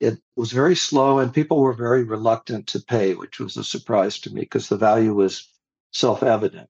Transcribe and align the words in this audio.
it 0.00 0.18
was 0.36 0.52
very 0.52 0.76
slow 0.76 1.18
and 1.18 1.32
people 1.34 1.58
were 1.60 1.72
very 1.72 2.04
reluctant 2.04 2.68
to 2.68 2.80
pay, 2.80 3.14
which 3.14 3.40
was 3.40 3.56
a 3.56 3.64
surprise 3.64 4.20
to 4.20 4.32
me 4.32 4.42
because 4.42 4.68
the 4.68 4.76
value 4.76 5.14
was 5.14 5.48
self 5.92 6.22
evident. 6.22 6.68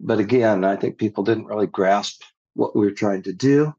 But 0.00 0.18
again, 0.18 0.64
I 0.64 0.76
think 0.76 0.98
people 0.98 1.24
didn't 1.24 1.46
really 1.46 1.66
grasp 1.66 2.22
what 2.54 2.76
we 2.76 2.84
were 2.84 2.92
trying 2.92 3.22
to 3.22 3.32
do. 3.32 3.74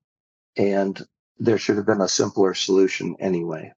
And 0.58 1.00
there 1.38 1.58
should 1.58 1.78
have 1.78 1.86
been 1.86 2.02
a 2.02 2.08
simpler 2.08 2.54
solution 2.54 3.16
anyway. 3.20 3.74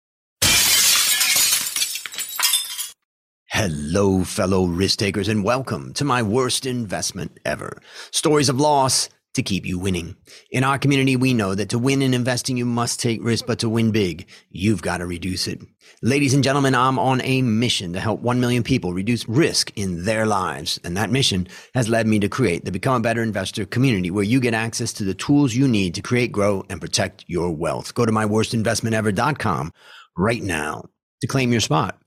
Hello, 3.47 4.23
fellow 4.23 4.67
risk 4.67 4.99
takers, 4.99 5.29
and 5.29 5.43
welcome 5.43 5.95
to 5.95 6.05
my 6.05 6.23
worst 6.23 6.67
investment 6.67 7.41
ever. 7.45 7.81
Stories 8.11 8.51
of 8.51 8.61
loss 8.61 9.09
to 9.37 9.43
keep 9.43 9.65
you 9.65 9.79
winning. 9.79 10.17
In 10.51 10.65
our 10.65 10.79
community, 10.79 11.15
we 11.15 11.33
know 11.33 11.55
that 11.55 11.69
to 11.69 11.79
win 11.79 12.03
in 12.03 12.13
investing, 12.13 12.57
you 12.57 12.65
must 12.65 13.01
take 13.01 13.23
risk, 13.23 13.47
but 13.47 13.59
to 13.61 13.69
win 13.69 13.93
big, 13.93 14.27
you've 14.51 14.83
got 14.83 14.99
to 14.99 15.07
reduce 15.07 15.47
it. 15.47 15.61
Ladies 16.03 16.35
and 16.35 16.43
gentlemen, 16.43 16.75
I'm 16.75 16.99
on 16.99 17.21
a 17.23 17.43
mission 17.43 17.93
to 17.93 18.01
help 18.01 18.21
1 18.21 18.41
million 18.41 18.63
people 18.63 18.93
reduce 18.93 19.29
risk 19.29 19.73
in 19.77 20.05
their 20.05 20.27
lives. 20.27 20.81
And 20.85 20.97
that 20.97 21.11
mission 21.11 21.49
has 21.75 21.89
led 21.89 22.07
me 22.07 22.19
to 22.19 22.29
create 22.29 22.65
the 22.65 22.73
Become 22.73 22.97
a 22.97 23.01
Better 23.01 23.23
Investor 23.23 23.65
community 23.65 24.11
where 24.11 24.25
you 24.25 24.41
get 24.41 24.55
access 24.55 24.93
to 24.95 25.05
the 25.05 25.15
tools 25.15 25.55
you 25.55 25.69
need 25.69 25.95
to 25.95 26.03
create, 26.03 26.33
grow, 26.33 26.65
and 26.69 26.81
protect 26.81 27.25
your 27.29 27.51
wealth. 27.51 27.95
Go 27.95 28.05
to 28.05 28.13
myworstinvestmentever.com 28.13 29.73
right 30.17 30.43
now 30.43 30.85
to 31.21 31.27
claim 31.27 31.53
your 31.53 31.61
spot. 31.61 31.99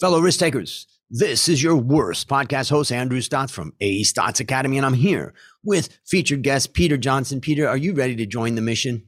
Fellow 0.00 0.20
risk 0.20 0.38
takers, 0.38 0.86
this 1.16 1.48
is 1.48 1.62
your 1.62 1.76
worst 1.76 2.26
podcast 2.26 2.70
host, 2.70 2.90
Andrew 2.90 3.20
Stotz 3.20 3.52
from 3.52 3.72
A 3.80 4.02
Stotz 4.02 4.40
Academy, 4.40 4.78
and 4.78 4.84
I'm 4.84 4.94
here 4.94 5.32
with 5.62 5.96
featured 6.04 6.42
guest 6.42 6.74
Peter 6.74 6.96
Johnson. 6.96 7.40
Peter, 7.40 7.68
are 7.68 7.76
you 7.76 7.94
ready 7.94 8.16
to 8.16 8.26
join 8.26 8.56
the 8.56 8.60
mission? 8.60 9.06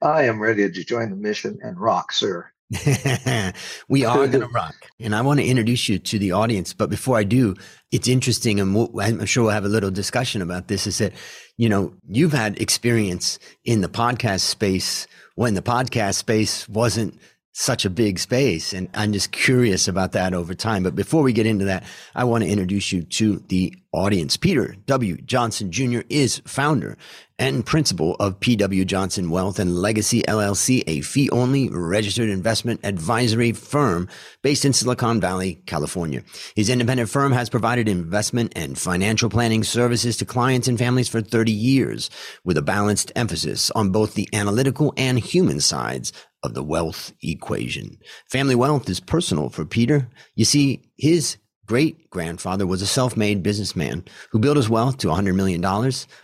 I 0.00 0.22
am 0.22 0.40
ready 0.40 0.70
to 0.70 0.84
join 0.84 1.10
the 1.10 1.16
mission 1.16 1.58
and 1.62 1.78
rock, 1.78 2.12
sir. 2.12 2.50
we 3.88 4.06
are 4.06 4.26
going 4.26 4.40
to 4.40 4.48
rock. 4.48 4.76
And 4.98 5.14
I 5.14 5.20
want 5.20 5.38
to 5.40 5.46
introduce 5.46 5.90
you 5.90 5.98
to 5.98 6.18
the 6.18 6.32
audience. 6.32 6.72
But 6.72 6.88
before 6.88 7.18
I 7.18 7.24
do, 7.24 7.54
it's 7.92 8.08
interesting, 8.08 8.58
and 8.58 8.74
we'll, 8.74 8.90
I'm 8.98 9.26
sure 9.26 9.44
we'll 9.44 9.52
have 9.52 9.66
a 9.66 9.68
little 9.68 9.90
discussion 9.90 10.40
about 10.40 10.68
this. 10.68 10.86
Is 10.86 10.96
that, 10.98 11.12
you 11.58 11.68
know, 11.68 11.92
you've 12.08 12.32
had 12.32 12.58
experience 12.62 13.38
in 13.62 13.82
the 13.82 13.90
podcast 13.90 14.40
space 14.40 15.06
when 15.34 15.52
the 15.52 15.60
podcast 15.60 16.14
space 16.14 16.66
wasn't 16.66 17.20
such 17.58 17.86
a 17.86 17.90
big 17.90 18.18
space. 18.18 18.74
And 18.74 18.86
I'm 18.92 19.14
just 19.14 19.32
curious 19.32 19.88
about 19.88 20.12
that 20.12 20.34
over 20.34 20.52
time. 20.52 20.82
But 20.82 20.94
before 20.94 21.22
we 21.22 21.32
get 21.32 21.46
into 21.46 21.64
that, 21.64 21.84
I 22.14 22.24
want 22.24 22.44
to 22.44 22.50
introduce 22.50 22.92
you 22.92 23.02
to 23.02 23.42
the 23.48 23.74
audience. 23.92 24.36
Peter 24.36 24.76
W. 24.84 25.16
Johnson 25.22 25.72
Jr. 25.72 26.00
is 26.10 26.42
founder 26.44 26.98
and 27.38 27.64
principal 27.64 28.14
of 28.16 28.40
PW 28.40 28.86
Johnson 28.86 29.30
Wealth 29.30 29.58
and 29.58 29.74
Legacy 29.74 30.22
LLC, 30.22 30.82
a 30.86 31.00
fee 31.00 31.30
only 31.30 31.70
registered 31.70 32.28
investment 32.28 32.80
advisory 32.84 33.52
firm 33.52 34.08
based 34.42 34.66
in 34.66 34.74
Silicon 34.74 35.18
Valley, 35.18 35.54
California. 35.66 36.22
His 36.54 36.68
independent 36.68 37.08
firm 37.08 37.32
has 37.32 37.48
provided 37.48 37.88
investment 37.88 38.52
and 38.54 38.78
financial 38.78 39.30
planning 39.30 39.64
services 39.64 40.18
to 40.18 40.26
clients 40.26 40.68
and 40.68 40.78
families 40.78 41.08
for 41.08 41.22
30 41.22 41.52
years 41.52 42.10
with 42.44 42.58
a 42.58 42.62
balanced 42.62 43.12
emphasis 43.16 43.70
on 43.70 43.90
both 43.90 44.12
the 44.12 44.28
analytical 44.34 44.92
and 44.98 45.18
human 45.18 45.60
sides 45.60 46.12
of 46.46 46.54
the 46.54 46.62
wealth 46.62 47.12
equation. 47.22 47.98
Family 48.30 48.54
wealth 48.54 48.88
is 48.88 49.00
personal 49.00 49.50
for 49.50 49.66
Peter. 49.66 50.08
You 50.34 50.46
see, 50.46 50.82
his 50.96 51.36
great 51.66 52.08
grandfather 52.10 52.66
was 52.66 52.80
a 52.80 52.86
self 52.86 53.16
made 53.16 53.42
businessman 53.42 54.04
who 54.30 54.38
built 54.38 54.56
his 54.56 54.70
wealth 54.70 54.96
to 54.98 55.08
$100 55.08 55.34
million, 55.34 55.60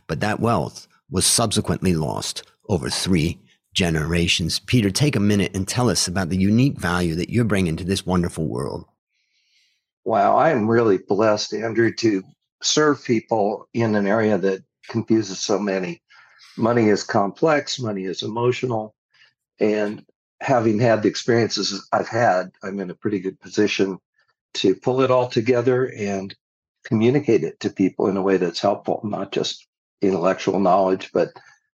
but 0.06 0.20
that 0.20 0.41
wealth 0.41 0.89
was 1.11 1.27
subsequently 1.27 1.95
lost 1.95 2.42
over 2.69 2.89
three 2.89 3.39
generations. 3.75 4.59
Peter, 4.61 4.91
take 4.91 5.17
a 5.17 5.20
minute 5.20 5.55
and 5.55 5.67
tell 5.67 5.91
us 5.91 6.06
about 6.06 6.29
the 6.29 6.36
unique 6.36 6.79
value 6.79 7.14
that 7.14 7.31
you're 7.31 7.45
bringing 7.45 7.77
to 7.77 7.84
this 7.84 8.07
wonderful 8.07 8.47
world. 8.47 8.84
Wow, 10.05 10.36
I 10.36 10.51
am 10.51 10.69
really 10.69 10.98
blessed, 10.98 11.55
Andrew, 11.55 11.92
to 11.95 12.23
serve 12.62 13.05
people 13.05 13.69
in 13.73 13.95
an 13.95 14.07
area 14.07 14.39
that 14.39 14.63
confuses 14.89 15.41
so 15.41 15.58
many. 15.58 16.02
Money 16.57 16.89
is 16.89 17.05
complex, 17.05 17.79
money 17.79 18.05
is 18.05 18.23
emotional. 18.23 18.95
And 19.61 20.05
having 20.42 20.80
had 20.80 21.03
the 21.03 21.08
experiences 21.08 21.86
I've 21.92 22.08
had, 22.08 22.51
I'm 22.63 22.80
in 22.80 22.91
a 22.91 22.95
pretty 22.95 23.20
good 23.20 23.41
position 23.41 23.98
to 24.55 24.75
pull 24.75 25.01
it 25.01 25.11
all 25.11 25.29
together 25.29 25.91
and 25.97 26.35
communicate 26.85 27.45
it 27.45 27.61
to 27.61 27.70
people 27.70 28.08
in 28.08 28.17
a 28.17 28.23
way 28.23 28.36
that's 28.39 28.61
helpful, 28.61 29.01
not 29.05 29.30
just 29.30 29.67
intellectual 30.01 30.58
knowledge, 30.58 31.11
but 31.14 31.29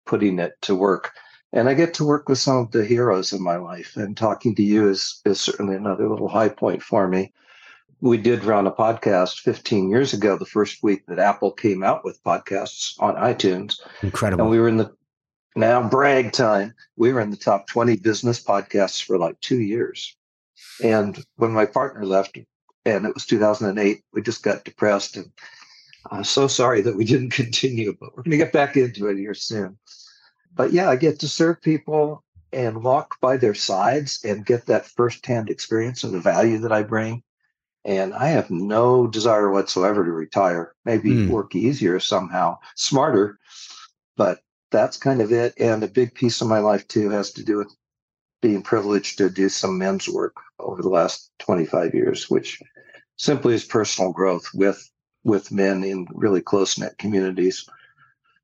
putting 0.06 0.40
it 0.40 0.54
to 0.62 0.76
work. 0.76 1.12
And 1.52 1.68
I 1.68 1.74
get 1.74 1.94
to 1.96 2.06
work 2.06 2.30
with 2.30 2.40
some 2.40 2.58
of 2.58 2.72
the 2.72 2.86
heroes 2.86 3.34
in 3.34 3.44
my 3.44 3.58
life, 3.58 3.98
and 3.98 4.16
talking 4.16 4.56
to 4.56 4.64
you 4.64 4.90
is, 4.90 5.22
is 5.26 5.42
certainly 5.42 5.76
another 5.76 6.10
little 6.10 6.30
high 6.30 6.50
point 6.50 6.82
for 6.82 7.08
me. 7.08 7.34
We 8.00 8.18
did 8.18 8.46
run 8.46 8.66
a 8.66 8.72
podcast 8.72 9.40
15 9.40 9.90
years 9.90 10.14
ago, 10.14 10.38
the 10.38 10.46
first 10.46 10.82
week 10.84 11.06
that 11.08 11.20
Apple 11.20 11.52
came 11.52 11.84
out 11.84 12.04
with 12.04 12.24
podcasts 12.24 12.96
on 13.00 13.16
iTunes. 13.16 13.80
Incredible. 14.02 14.44
And 14.46 14.52
we 14.52 14.60
were 14.60 14.70
in 14.70 14.78
the 14.78 14.94
now, 15.56 15.88
brag 15.88 16.32
time. 16.32 16.74
We 16.96 17.14
were 17.14 17.22
in 17.22 17.30
the 17.30 17.38
top 17.38 17.68
20 17.68 17.98
business 17.98 18.44
podcasts 18.44 19.04
for 19.04 19.18
like 19.18 19.40
two 19.40 19.62
years. 19.62 20.16
And 20.84 21.24
when 21.36 21.52
my 21.52 21.66
partner 21.66 22.06
left, 22.06 22.38
and 22.86 23.06
it 23.06 23.14
was 23.14 23.26
2008, 23.26 24.04
we 24.14 24.22
just 24.22 24.44
got 24.44 24.66
depressed. 24.66 25.18
And 25.18 25.32
I'm 26.12 26.24
so 26.24 26.48
sorry 26.48 26.82
that 26.82 26.96
we 26.96 27.06
didn't 27.06 27.30
continue, 27.34 27.96
but 28.00 28.16
we're 28.16 28.24
going 28.24 28.32
to 28.32 28.38
get 28.38 28.54
back 28.54 28.76
into 28.78 29.08
it 29.08 29.18
here 29.18 29.34
soon. 29.34 29.78
But 30.56 30.72
yeah, 30.72 30.90
I 30.90 30.96
get 30.96 31.20
to 31.20 31.28
serve 31.28 31.62
people 31.62 32.24
and 32.52 32.84
walk 32.84 33.20
by 33.20 33.38
their 33.38 33.56
sides 33.56 34.24
and 34.24 34.46
get 34.46 34.68
that 34.68 34.86
firsthand 34.86 35.50
experience 35.50 36.04
of 36.04 36.12
the 36.12 36.20
value 36.20 36.60
that 36.60 36.72
I 36.72 36.84
bring. 36.84 37.24
And 37.86 38.14
I 38.14 38.28
have 38.28 38.50
no 38.50 39.08
desire 39.08 39.52
whatsoever 39.52 40.06
to 40.06 40.12
retire, 40.12 40.74
maybe 40.86 41.10
mm. 41.10 41.30
work 41.30 41.54
easier 41.54 42.00
somehow, 42.00 42.60
smarter. 42.76 43.40
But 44.16 44.40
that's 44.74 44.98
kind 44.98 45.22
of 45.22 45.32
it. 45.32 45.54
And 45.58 45.84
a 45.84 45.88
big 45.88 46.14
piece 46.14 46.42
of 46.42 46.50
my 46.50 46.60
life 46.60 46.86
too 46.90 47.10
has 47.12 47.32
to 47.34 47.44
do 47.44 47.58
with 47.58 47.74
being 48.42 48.62
privileged 48.62 49.20
to 49.20 49.30
do 49.30 49.48
some 49.48 49.78
men's 49.78 50.10
work 50.10 50.36
over 50.60 50.82
the 50.82 50.90
last 50.90 51.32
25 51.40 51.94
years, 51.94 52.30
which 52.30 52.62
simply 53.16 53.54
is 53.54 53.64
personal 53.64 54.12
growth 54.12 54.50
with 54.54 54.90
with 55.24 55.54
men 55.54 55.86
in 55.86 56.06
really 56.12 56.42
close 56.42 56.78
knit 56.78 56.98
communities, 56.98 57.66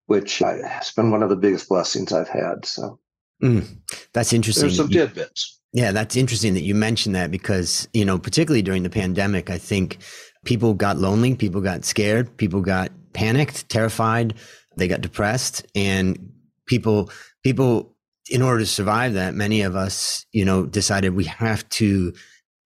which 0.06 0.42
I, 0.42 0.66
has 0.66 0.92
been 0.92 1.12
one 1.12 1.22
of 1.22 1.30
the 1.30 1.36
biggest 1.36 1.68
blessings 1.68 2.14
I've 2.14 2.30
had. 2.30 2.66
So 2.66 3.00
mm, 3.44 3.68
that's 4.14 4.32
interesting. 4.32 4.68
There's 4.68 4.78
some 4.78 4.90
tidbits. 4.90 5.60
Yeah, 5.74 5.92
that's 5.92 6.16
interesting 6.16 6.54
that 6.54 6.64
you 6.64 6.74
mentioned 6.74 7.16
that 7.16 7.30
because, 7.30 7.88
you 7.94 8.06
know, 8.06 8.18
particularly 8.18 8.62
during 8.62 8.84
the 8.84 8.90
pandemic, 8.90 9.50
I 9.50 9.58
think 9.58 9.98
people 10.46 10.74
got 10.74 10.98
lonely, 10.98 11.36
people 11.36 11.62
got 11.62 11.86
scared, 11.86 12.38
people 12.38 12.62
got 12.62 12.92
panicked, 13.14 13.70
terrified. 13.70 14.36
They 14.76 14.88
got 14.88 15.02
depressed. 15.02 15.66
And 15.76 16.32
people 16.66 17.12
people 17.44 17.96
in 18.30 18.42
order 18.42 18.60
to 18.60 18.66
survive 18.66 19.14
that 19.14 19.34
many 19.34 19.62
of 19.62 19.76
us 19.76 20.26
you 20.32 20.46
know 20.46 20.66
decided 20.66 21.16
we 21.16 21.26
have 21.26 21.68
to 21.70 22.14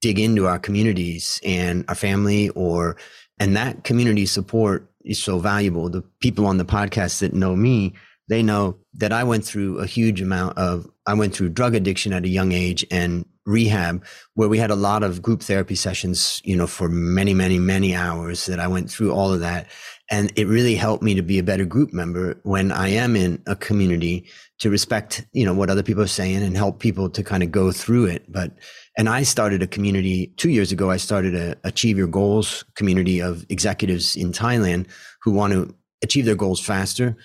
dig 0.02 0.20
into 0.20 0.46
our 0.46 0.60
communities 0.60 1.40
and 1.46 1.86
our 1.88 1.96
family 1.96 2.50
or 2.50 2.98
and 3.40 3.56
that 3.56 3.84
community 3.84 4.26
support 4.26 4.90
is 5.04 5.22
so 5.22 5.40
valuable. 5.40 5.90
The 5.90 6.04
people 6.20 6.46
on 6.46 6.58
the 6.58 6.66
podcast 6.66 7.20
that 7.20 7.34
know 7.34 7.56
me 7.56 7.94
they 8.30 8.42
know 8.42 8.78
that 8.96 9.12
I 9.12 9.24
went 9.24 9.46
through 9.46 9.80
a 9.80 9.86
huge 9.86 10.22
amount 10.22 10.58
of 10.58 10.90
I 11.06 11.14
went 11.14 11.36
through 11.36 11.50
drug 11.50 11.76
addiction 11.76 12.14
at 12.14 12.24
a 12.24 12.30
young 12.30 12.52
age 12.52 12.86
and 12.90 13.26
rehab 13.46 14.06
where 14.36 14.48
we 14.48 14.58
had 14.58 14.72
a 14.72 14.76
lot 14.76 15.04
of 15.04 15.22
group 15.22 15.42
therapy 15.42 15.76
sessions, 15.76 16.42
you 16.46 16.56
know, 16.56 16.68
for 16.68 16.88
many, 16.88 17.34
many, 17.34 17.60
many 17.60 17.94
hours 17.94 18.46
that 18.46 18.60
I 18.60 18.68
went 18.68 18.90
through 18.90 19.12
all 19.12 19.34
of 19.34 19.42
that. 19.42 19.68
And 20.12 20.32
it 20.36 20.48
really 20.48 20.76
helped 20.76 21.02
me 21.02 21.16
to 21.16 21.22
be 21.22 21.40
a 21.40 21.44
better 21.44 21.66
group 21.66 21.94
member 21.94 22.40
when 22.44 22.72
I 22.72 22.90
am 22.90 23.16
in 23.16 23.42
a 23.48 23.56
community 23.56 24.28
to 24.60 24.70
respect, 24.70 25.26
you 25.32 25.46
know, 25.46 25.54
what 25.54 25.70
other 25.70 25.84
people 25.84 26.04
are 26.04 26.08
saying 26.08 26.44
and 26.44 26.58
help 26.58 26.80
people 26.80 27.10
to 27.10 27.24
kind 27.24 27.42
of 27.42 27.52
go 27.52 27.72
through 27.72 28.06
it. 28.06 28.32
But, 28.32 28.52
and 28.98 29.08
I 29.08 29.24
started 29.24 29.64
a 29.64 29.68
community 29.68 30.34
two 30.38 30.50
years 30.50 30.72
ago. 30.72 30.92
I 30.92 30.98
started 30.98 31.36
a 31.36 31.56
Achieve 31.64 31.98
Your 31.98 32.08
Goals 32.08 32.66
community 32.76 33.22
of 33.22 33.46
executives 33.50 34.16
in 34.16 34.34
Thailand 34.34 34.88
who 35.24 35.32
want 35.32 35.54
to 35.54 35.74
achieve 36.04 36.26
their 36.26 36.36
goals 36.36 36.60
faster 36.60 37.16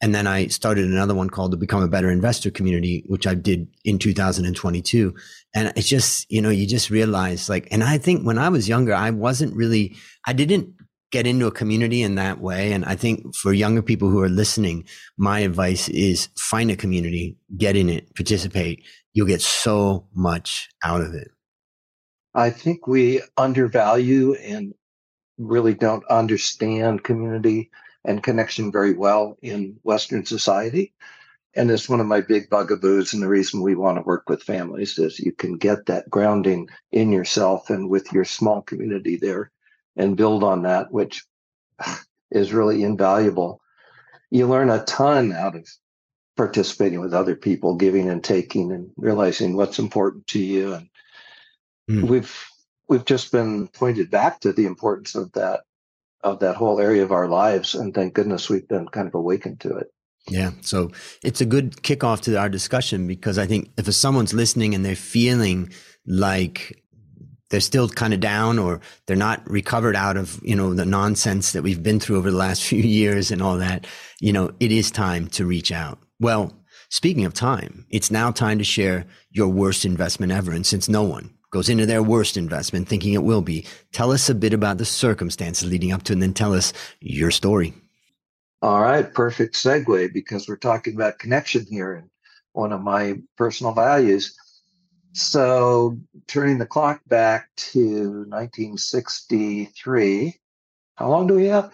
and 0.00 0.14
then 0.14 0.26
I 0.26 0.46
started 0.46 0.84
another 0.84 1.14
one 1.14 1.28
called 1.28 1.50
the 1.50 1.56
Become 1.56 1.82
a 1.82 1.88
Better 1.88 2.10
Investor 2.10 2.50
Community, 2.50 3.02
which 3.06 3.26
I 3.26 3.34
did 3.34 3.66
in 3.84 3.98
2022. 3.98 5.14
And 5.54 5.72
it's 5.74 5.88
just, 5.88 6.30
you 6.30 6.40
know, 6.40 6.50
you 6.50 6.66
just 6.66 6.88
realize 6.88 7.48
like, 7.48 7.66
and 7.72 7.82
I 7.82 7.98
think 7.98 8.24
when 8.24 8.38
I 8.38 8.48
was 8.48 8.68
younger, 8.68 8.94
I 8.94 9.10
wasn't 9.10 9.56
really, 9.56 9.96
I 10.24 10.32
didn't 10.34 10.72
get 11.10 11.26
into 11.26 11.46
a 11.46 11.52
community 11.52 12.02
in 12.02 12.16
that 12.16 12.40
way. 12.40 12.72
And 12.72 12.84
I 12.84 12.94
think 12.94 13.34
for 13.34 13.52
younger 13.52 13.82
people 13.82 14.10
who 14.10 14.20
are 14.20 14.28
listening, 14.28 14.84
my 15.16 15.40
advice 15.40 15.88
is 15.88 16.28
find 16.36 16.70
a 16.70 16.76
community, 16.76 17.36
get 17.56 17.76
in 17.76 17.88
it, 17.88 18.14
participate. 18.14 18.84
You'll 19.14 19.26
get 19.26 19.40
so 19.40 20.06
much 20.14 20.68
out 20.84 21.00
of 21.00 21.14
it. 21.14 21.28
I 22.34 22.50
think 22.50 22.86
we 22.86 23.22
undervalue 23.36 24.34
and 24.34 24.74
really 25.38 25.74
don't 25.74 26.04
understand 26.06 27.04
community 27.04 27.70
and 28.04 28.22
connection 28.22 28.70
very 28.70 28.92
well 28.92 29.36
in 29.42 29.78
Western 29.82 30.24
society. 30.24 30.94
And 31.56 31.70
it's 31.70 31.88
one 31.88 32.00
of 32.00 32.06
my 32.06 32.20
big 32.20 32.50
bugaboos. 32.50 33.12
And 33.12 33.22
the 33.22 33.28
reason 33.28 33.62
we 33.62 33.74
want 33.74 33.96
to 33.96 34.02
work 34.02 34.28
with 34.28 34.42
families 34.42 34.98
is 34.98 35.18
you 35.18 35.32
can 35.32 35.56
get 35.56 35.86
that 35.86 36.08
grounding 36.10 36.68
in 36.92 37.10
yourself 37.10 37.70
and 37.70 37.88
with 37.88 38.12
your 38.12 38.24
small 38.24 38.62
community 38.62 39.16
there 39.16 39.50
and 39.98 40.16
build 40.16 40.42
on 40.42 40.62
that, 40.62 40.90
which 40.92 41.24
is 42.30 42.52
really 42.52 42.82
invaluable. 42.82 43.60
You 44.30 44.46
learn 44.46 44.70
a 44.70 44.84
ton 44.84 45.32
out 45.32 45.56
of 45.56 45.66
participating 46.36 47.00
with 47.00 47.12
other 47.12 47.34
people, 47.34 47.74
giving 47.74 48.08
and 48.08 48.22
taking, 48.22 48.72
and 48.72 48.90
realizing 48.96 49.56
what's 49.56 49.78
important 49.78 50.26
to 50.28 50.38
you. 50.38 50.74
And 50.74 50.88
mm. 51.90 52.08
we've 52.08 52.48
we've 52.88 53.04
just 53.04 53.32
been 53.32 53.68
pointed 53.68 54.10
back 54.10 54.40
to 54.40 54.52
the 54.52 54.66
importance 54.66 55.14
of 55.14 55.32
that 55.32 55.60
of 56.22 56.40
that 56.40 56.56
whole 56.56 56.80
area 56.80 57.02
of 57.02 57.12
our 57.12 57.28
lives, 57.28 57.74
and 57.74 57.94
thank 57.94 58.14
goodness 58.14 58.48
we've 58.48 58.68
been 58.68 58.88
kind 58.88 59.06
of 59.06 59.14
awakened 59.14 59.60
to 59.60 59.76
it. 59.76 59.92
Yeah, 60.28 60.50
so 60.60 60.90
it's 61.22 61.40
a 61.40 61.46
good 61.46 61.76
kickoff 61.82 62.20
to 62.22 62.36
our 62.36 62.48
discussion 62.48 63.06
because 63.06 63.38
I 63.38 63.46
think 63.46 63.70
if 63.78 63.92
someone's 63.94 64.34
listening 64.34 64.74
and 64.74 64.84
they're 64.84 64.96
feeling 64.96 65.72
like 66.06 66.82
they're 67.50 67.60
still 67.60 67.88
kind 67.88 68.12
of 68.12 68.20
down 68.20 68.58
or 68.58 68.80
they're 69.06 69.16
not 69.16 69.48
recovered 69.48 69.96
out 69.96 70.16
of 70.16 70.40
you 70.42 70.54
know 70.54 70.74
the 70.74 70.84
nonsense 70.84 71.52
that 71.52 71.62
we've 71.62 71.82
been 71.82 72.00
through 72.00 72.18
over 72.18 72.30
the 72.30 72.36
last 72.36 72.62
few 72.68 72.82
years 72.82 73.30
and 73.30 73.42
all 73.42 73.58
that. 73.58 73.86
You 74.20 74.32
know 74.32 74.50
it 74.60 74.72
is 74.72 74.90
time 74.90 75.28
to 75.28 75.46
reach 75.46 75.72
out. 75.72 75.98
Well 76.20 76.54
speaking 76.90 77.24
of 77.24 77.34
time 77.34 77.86
it's 77.90 78.10
now 78.10 78.30
time 78.30 78.58
to 78.58 78.64
share 78.64 79.06
your 79.30 79.48
worst 79.48 79.84
investment 79.84 80.32
ever. 80.32 80.52
And 80.52 80.66
since 80.66 80.88
no 80.88 81.02
one 81.02 81.34
goes 81.50 81.68
into 81.68 81.86
their 81.86 82.02
worst 82.02 82.36
investment 82.36 82.88
thinking 82.88 83.14
it 83.14 83.22
will 83.22 83.42
be 83.42 83.66
tell 83.92 84.12
us 84.12 84.28
a 84.28 84.34
bit 84.34 84.52
about 84.52 84.78
the 84.78 84.84
circumstances 84.84 85.68
leading 85.68 85.92
up 85.92 86.02
to 86.02 86.12
and 86.12 86.22
then 86.22 86.34
tell 86.34 86.52
us 86.54 86.72
your 87.00 87.30
story. 87.30 87.74
All 88.60 88.80
right 88.80 89.12
perfect 89.12 89.54
segue 89.54 90.12
because 90.12 90.48
we're 90.48 90.56
talking 90.56 90.94
about 90.94 91.18
connection 91.18 91.64
here 91.68 91.94
and 91.94 92.10
one 92.52 92.72
of 92.72 92.82
my 92.82 93.14
personal 93.36 93.72
values 93.72 94.36
so 95.12 95.98
turning 96.26 96.58
the 96.58 96.66
clock 96.66 97.00
back 97.06 97.48
to 97.56 98.24
1963, 98.28 100.34
how 100.96 101.08
long 101.08 101.26
do 101.26 101.34
we 101.34 101.46
have? 101.46 101.72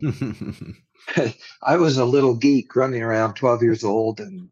I 1.62 1.76
was 1.76 1.98
a 1.98 2.04
little 2.04 2.34
geek 2.34 2.74
running 2.76 3.02
around 3.02 3.34
12 3.34 3.62
years 3.62 3.84
old 3.84 4.20
and 4.20 4.48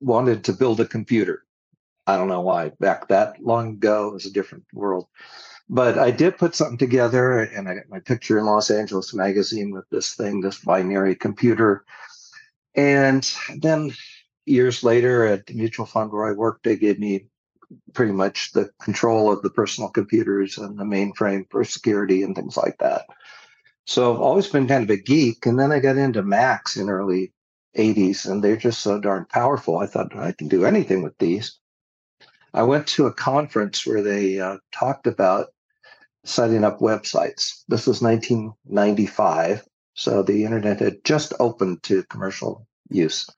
wanted 0.00 0.44
to 0.44 0.52
build 0.52 0.80
a 0.80 0.86
computer. 0.86 1.44
I 2.06 2.16
don't 2.16 2.28
know 2.28 2.40
why. 2.40 2.70
Back 2.80 3.08
that 3.08 3.42
long 3.42 3.74
ago, 3.74 4.08
it 4.08 4.14
was 4.14 4.26
a 4.26 4.32
different 4.32 4.64
world. 4.72 5.06
But 5.68 5.98
I 5.98 6.12
did 6.12 6.38
put 6.38 6.54
something 6.54 6.78
together 6.78 7.40
and 7.40 7.68
I 7.68 7.74
got 7.74 7.88
my 7.88 7.98
picture 7.98 8.38
in 8.38 8.46
Los 8.46 8.70
Angeles 8.70 9.12
magazine 9.12 9.72
with 9.72 9.88
this 9.90 10.14
thing, 10.14 10.40
this 10.40 10.60
binary 10.60 11.16
computer. 11.16 11.84
And 12.76 13.28
then 13.58 13.92
years 14.44 14.84
later 14.84 15.26
at 15.26 15.46
the 15.46 15.54
mutual 15.54 15.86
fund 15.86 16.12
where 16.12 16.26
I 16.26 16.32
worked, 16.32 16.62
they 16.62 16.76
gave 16.76 17.00
me 17.00 17.26
pretty 17.92 18.12
much 18.12 18.52
the 18.52 18.70
control 18.80 19.32
of 19.32 19.42
the 19.42 19.50
personal 19.50 19.90
computers 19.90 20.58
and 20.58 20.78
the 20.78 20.84
mainframe 20.84 21.50
for 21.50 21.64
security 21.64 22.22
and 22.22 22.34
things 22.34 22.56
like 22.56 22.78
that. 22.78 23.06
So 23.86 24.12
I've 24.12 24.20
always 24.20 24.48
been 24.48 24.66
kind 24.66 24.84
of 24.84 24.90
a 24.90 25.00
geek. 25.00 25.46
And 25.46 25.58
then 25.58 25.72
I 25.72 25.78
got 25.78 25.96
into 25.96 26.22
Macs 26.22 26.76
in 26.76 26.88
early 26.88 27.32
80s 27.76 28.28
and 28.30 28.42
they're 28.42 28.56
just 28.56 28.80
so 28.80 29.00
darn 29.00 29.26
powerful. 29.26 29.78
I 29.78 29.86
thought 29.86 30.16
I 30.16 30.32
can 30.32 30.48
do 30.48 30.64
anything 30.64 31.02
with 31.02 31.16
these. 31.18 31.58
I 32.52 32.62
went 32.62 32.86
to 32.88 33.06
a 33.06 33.12
conference 33.12 33.86
where 33.86 34.02
they 34.02 34.40
uh, 34.40 34.58
talked 34.72 35.06
about 35.06 35.48
setting 36.24 36.64
up 36.64 36.80
websites. 36.80 37.62
This 37.68 37.86
was 37.86 38.02
1995. 38.02 39.64
So 39.94 40.22
the 40.22 40.44
internet 40.44 40.80
had 40.80 41.04
just 41.04 41.32
opened 41.38 41.82
to 41.84 42.02
commercial 42.04 42.66
use. 42.90 43.28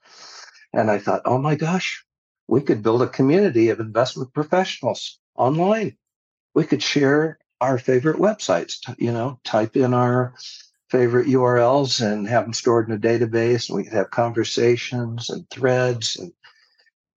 And 0.72 0.90
I 0.90 0.98
thought, 0.98 1.22
oh 1.24 1.38
my 1.38 1.54
gosh, 1.54 2.04
we 2.48 2.62
could 2.62 2.82
build 2.82 3.02
a 3.02 3.06
community 3.06 3.68
of 3.68 3.78
investment 3.78 4.32
professionals 4.32 5.20
online. 5.36 5.96
We 6.54 6.64
could 6.64 6.82
share 6.82 7.38
our 7.60 7.78
favorite 7.78 8.16
websites, 8.16 8.78
you 8.98 9.12
know, 9.12 9.38
type 9.44 9.76
in 9.76 9.92
our 9.92 10.34
favorite 10.88 11.28
URLs 11.28 12.00
and 12.00 12.26
have 12.26 12.44
them 12.44 12.54
stored 12.54 12.88
in 12.88 12.94
a 12.94 12.98
database. 12.98 13.68
And 13.68 13.76
we 13.76 13.84
could 13.84 13.92
have 13.92 14.10
conversations 14.10 15.28
and 15.28 15.48
threads 15.50 16.16
and 16.16 16.32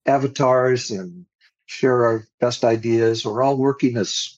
avatars 0.06 0.92
and 0.92 1.26
share 1.66 2.06
our 2.06 2.28
best 2.42 2.66
ideas. 2.66 3.26
We're 3.26 3.42
all 3.42 3.58
working 3.58 3.96
as 3.98 4.38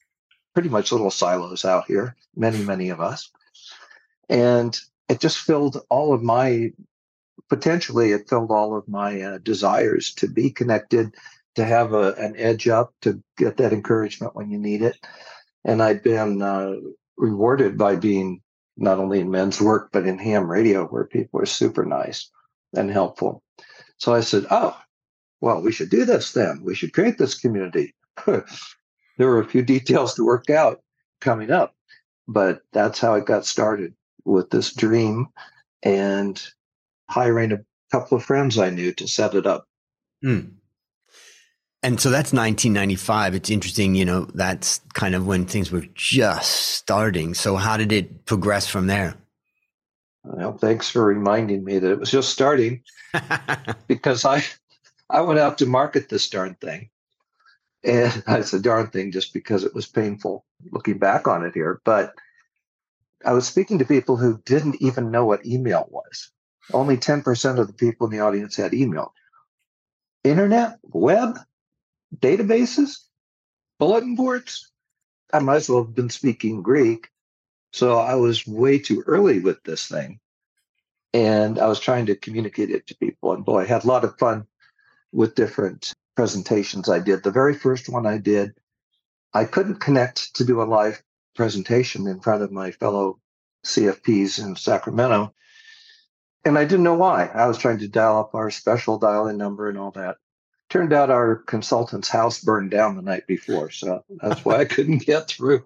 pretty 0.53 0.69
much 0.69 0.91
little 0.91 1.09
silos 1.09 1.65
out 1.65 1.85
here, 1.87 2.15
many, 2.35 2.63
many 2.63 2.89
of 2.89 3.01
us. 3.01 3.31
And 4.29 4.79
it 5.09 5.19
just 5.19 5.39
filled 5.39 5.81
all 5.89 6.13
of 6.13 6.21
my 6.21 6.71
potentially 7.49 8.11
it 8.11 8.29
filled 8.29 8.51
all 8.51 8.77
of 8.77 8.87
my 8.87 9.21
uh, 9.21 9.37
desires 9.39 10.13
to 10.15 10.27
be 10.27 10.49
connected, 10.49 11.15
to 11.55 11.65
have 11.65 11.93
a, 11.93 12.13
an 12.13 12.35
edge 12.37 12.67
up, 12.67 12.93
to 13.01 13.21
get 13.37 13.57
that 13.57 13.73
encouragement 13.73 14.35
when 14.35 14.49
you 14.49 14.57
need 14.57 14.81
it. 14.81 14.97
And 15.63 15.81
I'd 15.81 16.03
been 16.03 16.41
uh, 16.41 16.75
rewarded 17.17 17.77
by 17.77 17.95
being 17.95 18.41
not 18.75 18.99
only 18.99 19.19
in 19.19 19.29
men's 19.29 19.61
work, 19.61 19.89
but 19.91 20.07
in 20.07 20.17
ham 20.17 20.49
radio, 20.49 20.85
where 20.85 21.05
people 21.05 21.39
are 21.39 21.45
super 21.45 21.85
nice 21.85 22.29
and 22.73 22.89
helpful. 22.89 23.43
So 23.97 24.13
I 24.13 24.21
said, 24.21 24.45
Oh, 24.49 24.77
well, 25.41 25.61
we 25.61 25.71
should 25.71 25.89
do 25.89 26.05
this 26.05 26.31
then. 26.31 26.61
We 26.63 26.75
should 26.75 26.93
create 26.93 27.17
this 27.17 27.39
community. 27.39 27.93
there 28.25 28.43
were 29.19 29.39
a 29.39 29.45
few 29.45 29.61
details 29.61 30.15
to 30.15 30.25
work 30.25 30.49
out 30.49 30.81
coming 31.21 31.51
up, 31.51 31.75
but 32.27 32.61
that's 32.71 32.99
how 32.99 33.15
it 33.15 33.25
got 33.25 33.45
started 33.45 33.93
with 34.25 34.49
this 34.49 34.73
dream. 34.73 35.27
And 35.83 36.41
hiring 37.13 37.51
a 37.51 37.60
couple 37.92 38.18
of 38.18 38.25
friends 38.25 38.57
I 38.57 38.69
knew 38.71 38.92
to 38.94 39.07
set 39.07 39.36
it 39.36 39.45
up. 39.45 39.68
Mm. 40.25 40.54
And 41.83 42.00
so 42.00 42.10
that's 42.10 42.31
1995. 42.31 43.36
It's 43.36 43.50
interesting, 43.50 43.94
you 43.94 44.06
know, 44.06 44.25
that's 44.33 44.80
kind 44.94 45.15
of 45.15 45.27
when 45.27 45.45
things 45.45 45.71
were 45.71 45.86
just 45.94 46.51
starting. 46.51 47.33
So 47.33 47.57
how 47.57 47.77
did 47.77 47.92
it 47.92 48.25
progress 48.25 48.68
from 48.68 48.88
there? 48.88 49.15
Well, 50.24 50.57
thanks 50.57 50.89
for 50.89 51.04
reminding 51.04 51.65
me 51.65 51.80
that 51.80 51.92
it 51.92 52.00
was 52.00 52.10
just 52.10 52.30
starting 52.30 52.81
because 53.88 54.24
I 54.24 54.44
I 55.10 55.21
went 55.21 55.39
out 55.39 55.57
to 55.57 55.65
market 55.65 56.07
this 56.07 56.30
darn 56.30 56.56
thing. 56.56 56.89
And 57.83 58.24
it's 58.27 58.54
a 58.54 58.62
darn 58.62 58.88
thing 58.88 59.12
just 59.12 59.33
because 59.33 59.65
it 59.65 59.75
was 59.75 59.86
painful 59.86 60.45
looking 60.71 60.98
back 60.98 61.27
on 61.27 61.45
it 61.45 61.54
here. 61.54 61.81
But 61.83 62.13
I 63.25 63.33
was 63.33 63.45
speaking 63.45 63.80
to 63.80 63.86
people 63.86 64.15
who 64.15 64.42
didn't 64.45 64.81
even 64.81 65.12
know 65.12 65.25
what 65.25 65.45
email 65.45 65.88
was. 65.89 66.31
Only 66.71 66.98
10% 66.98 67.60
of 67.60 67.68
the 67.68 67.74
people 67.74 68.07
in 68.07 68.12
the 68.12 68.21
audience 68.21 68.56
had 68.56 68.74
email. 68.74 69.13
Internet, 70.24 70.80
web, 70.83 71.38
databases, 72.15 73.00
bulletin 73.80 74.15
boards. 74.15 74.71
I 75.34 75.39
might 75.39 75.58
as 75.58 75.70
well 75.70 75.84
have 75.84 75.96
been 75.96 76.10
speaking 76.10 76.62
Greek. 76.62 77.10
So 77.72 77.98
I 77.98 78.15
was 78.15 78.48
way 78.48 78.77
too 78.77 79.03
early 79.08 79.39
with 79.39 79.63
this 79.63 79.88
thing. 79.88 80.20
And 81.13 81.60
I 81.60 81.67
was 81.67 81.79
trying 81.79 82.05
to 82.05 82.15
communicate 82.15 82.70
it 82.70 82.88
to 82.88 82.96
people. 82.96 83.34
And 83.34 83.43
boy, 83.43 83.62
I 83.62 83.65
had 83.65 83.84
a 83.84 83.88
lot 83.88 84.03
of 84.03 84.17
fun 84.17 84.48
with 85.12 85.36
different 85.36 85.93
presentations 86.15 86.88
I 86.88 87.00
did. 87.00 87.24
The 87.24 87.32
very 87.32 87.55
first 87.55 87.89
one 87.89 88.05
I 88.05 88.17
did, 88.17 88.53
I 89.34 89.46
couldn't 89.46 89.79
connect 89.79 90.36
to 90.36 90.46
do 90.46 90.62
a 90.62 90.63
live 90.63 91.03
presentation 91.36 92.08
in 92.08 92.20
front 92.20 92.43
of 92.43 92.51
my 92.51 92.72
fellow 92.72 93.20
CFPs 93.65 94.43
in 94.43 94.55
Sacramento 94.55 95.34
and 96.45 96.57
I 96.57 96.65
didn't 96.65 96.83
know 96.83 96.95
why. 96.95 97.27
I 97.33 97.47
was 97.47 97.57
trying 97.57 97.79
to 97.79 97.88
dial 97.88 98.19
up 98.19 98.35
our 98.35 98.51
special 98.51 98.97
dial 98.97 99.27
in 99.27 99.38
number 99.38 99.69
and 99.69 99.77
all 99.77 99.91
that. 99.91 100.17
Turned 100.69 100.93
out 100.93 101.09
our 101.09 101.35
consultant's 101.35 102.09
house 102.09 102.39
burned 102.39 102.71
down 102.71 102.95
the 102.95 103.01
night 103.01 103.27
before. 103.27 103.69
So 103.69 104.03
that's 104.21 104.43
why 104.43 104.57
I 104.57 104.65
couldn't 104.65 104.97
get 105.05 105.27
through. 105.27 105.63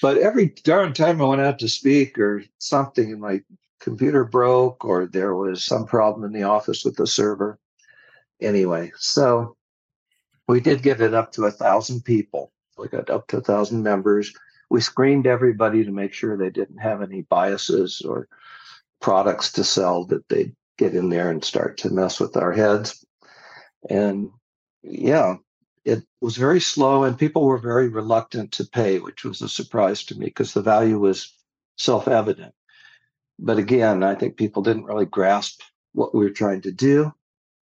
But 0.00 0.18
every 0.18 0.46
darn 0.64 0.92
time 0.94 1.20
I 1.20 1.26
went 1.26 1.42
out 1.42 1.58
to 1.60 1.68
speak 1.68 2.18
or 2.18 2.42
something, 2.58 3.20
my 3.20 3.42
computer 3.78 4.24
broke 4.24 4.84
or 4.84 5.06
there 5.06 5.34
was 5.34 5.64
some 5.64 5.86
problem 5.86 6.24
in 6.24 6.32
the 6.32 6.46
office 6.46 6.84
with 6.84 6.96
the 6.96 7.06
server. 7.06 7.58
Anyway, 8.40 8.90
so 8.96 9.56
we 10.48 10.60
did 10.60 10.82
get 10.82 11.00
it 11.00 11.14
up 11.14 11.32
to 11.32 11.44
a 11.44 11.50
thousand 11.50 12.04
people. 12.04 12.52
We 12.76 12.88
got 12.88 13.10
up 13.10 13.28
to 13.28 13.36
a 13.36 13.42
thousand 13.42 13.82
members. 13.82 14.34
We 14.70 14.80
screened 14.80 15.26
everybody 15.26 15.84
to 15.84 15.92
make 15.92 16.14
sure 16.14 16.36
they 16.36 16.50
didn't 16.50 16.78
have 16.78 17.02
any 17.02 17.22
biases 17.22 18.00
or 18.00 18.28
products 19.02 19.52
to 19.52 19.64
sell 19.64 20.04
that 20.06 20.26
they 20.28 20.52
get 20.78 20.94
in 20.94 21.10
there 21.10 21.30
and 21.30 21.44
start 21.44 21.76
to 21.78 21.90
mess 21.90 22.18
with 22.18 22.36
our 22.36 22.52
heads. 22.52 23.04
And 23.90 24.30
yeah, 24.82 25.36
it 25.84 26.02
was 26.20 26.36
very 26.36 26.60
slow 26.60 27.04
and 27.04 27.18
people 27.18 27.44
were 27.44 27.58
very 27.58 27.88
reluctant 27.88 28.52
to 28.52 28.64
pay, 28.64 28.98
which 29.00 29.24
was 29.24 29.42
a 29.42 29.48
surprise 29.48 30.04
to 30.04 30.18
me 30.18 30.26
because 30.26 30.54
the 30.54 30.62
value 30.62 30.98
was 30.98 31.34
self 31.76 32.08
evident. 32.08 32.54
But 33.38 33.58
again, 33.58 34.02
I 34.02 34.14
think 34.14 34.36
people 34.36 34.62
didn't 34.62 34.84
really 34.84 35.06
grasp 35.06 35.60
what 35.92 36.14
we 36.14 36.24
were 36.24 36.30
trying 36.30 36.62
to 36.62 36.72
do. 36.72 37.12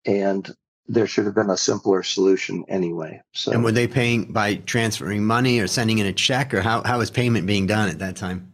And 0.06 0.50
there 0.88 1.08
should 1.08 1.26
have 1.26 1.36
been 1.36 1.50
a 1.50 1.58
simpler 1.58 2.04
solution 2.04 2.66
anyway. 2.68 3.22
So, 3.34 3.54
and 3.54 3.64
were 3.64 3.72
they 3.72 3.88
paying 3.88 4.32
by 4.32 4.56
transferring 4.56 5.26
money 5.26 5.60
or 5.60 5.68
sending 5.68 6.00
in 6.00 6.06
a 6.06 6.14
check, 6.14 6.54
or 6.54 6.62
how, 6.62 6.84
how 6.84 6.98
was 7.00 7.10
payment 7.10 7.48
being 7.48 7.68
done 7.68 7.90
at 7.90 8.00
that 8.00 8.18
time? 8.18 8.53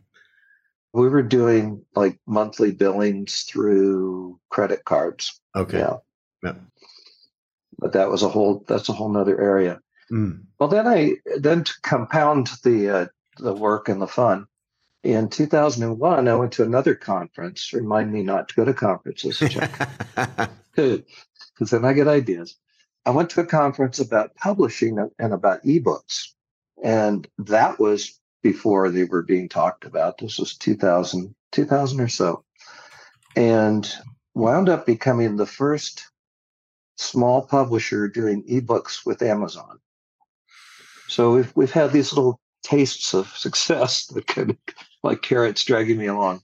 We 0.94 1.08
were 1.08 1.24
doing 1.24 1.86
like 1.96 2.20
monthly 2.26 2.72
billings 2.72 3.44
through 3.44 4.40
credit 4.50 4.86
cards. 4.86 5.40
Okay. 5.56 5.80
Yeah. 5.80 5.98
Yep. 6.44 6.62
But 7.78 7.94
that 7.94 8.10
was 8.10 8.24
a 8.24 8.30
whole 8.30 8.64
that's 8.68 8.90
a 8.90 8.94
whole 8.94 9.10
nother 9.10 9.40
area. 9.40 9.80
Mm. 10.12 10.44
Well, 10.60 10.70
then 10.70 10.88
I 10.88 11.16
then 11.38 11.64
to 11.64 11.74
compound 11.84 12.50
the 12.64 12.90
uh, 12.90 13.06
the 13.38 13.54
work 13.54 13.88
and 13.88 14.02
the 14.02 14.08
fun, 14.08 14.48
in 15.04 15.30
2001, 15.30 16.28
I 16.28 16.36
went 16.36 16.52
to 16.54 16.64
another 16.64 16.96
conference. 16.96 17.72
Remind 17.72 18.12
me 18.12 18.22
not 18.22 18.50
to 18.50 18.56
go 18.56 18.66
to 18.66 18.74
conferences, 18.74 19.40
because 20.76 21.70
then 21.72 21.86
I 21.86 21.94
get 21.94 22.08
ideas. 22.08 22.56
I 23.06 23.12
went 23.12 23.30
to 23.32 23.42
a 23.42 23.46
conference 23.46 24.00
about 24.00 24.36
publishing 24.36 25.10
and 25.18 25.34
about 25.34 25.64
ebooks, 25.64 26.34
and 26.84 27.28
that 27.38 27.80
was 27.80 28.20
before 28.42 28.90
they 28.90 29.04
were 29.04 29.22
being 29.22 29.50
talked 29.50 29.86
about. 29.86 30.18
This 30.18 30.40
was 30.40 30.56
2000, 30.58 31.36
2000 31.52 32.00
or 32.02 32.08
so, 32.08 32.44
and 33.36 33.92
wound 34.34 34.70
up 34.70 34.86
becoming 34.86 35.36
the 35.36 35.46
first 35.46 36.08
small 36.98 37.42
publisher 37.42 38.08
doing 38.08 38.44
ebooks 38.44 39.06
with 39.06 39.22
Amazon. 39.22 39.80
So 41.08 41.34
we've 41.34 41.52
we've 41.56 41.72
had 41.72 41.92
these 41.92 42.14
little 42.14 42.40
tastes 42.64 43.14
of 43.14 43.28
success 43.38 44.08
that 44.08 44.28
kind 44.28 44.52
of 44.52 44.58
like 45.04 45.22
carrots 45.22 45.64
dragging 45.64 45.98
me 45.98 46.08
along. 46.08 46.42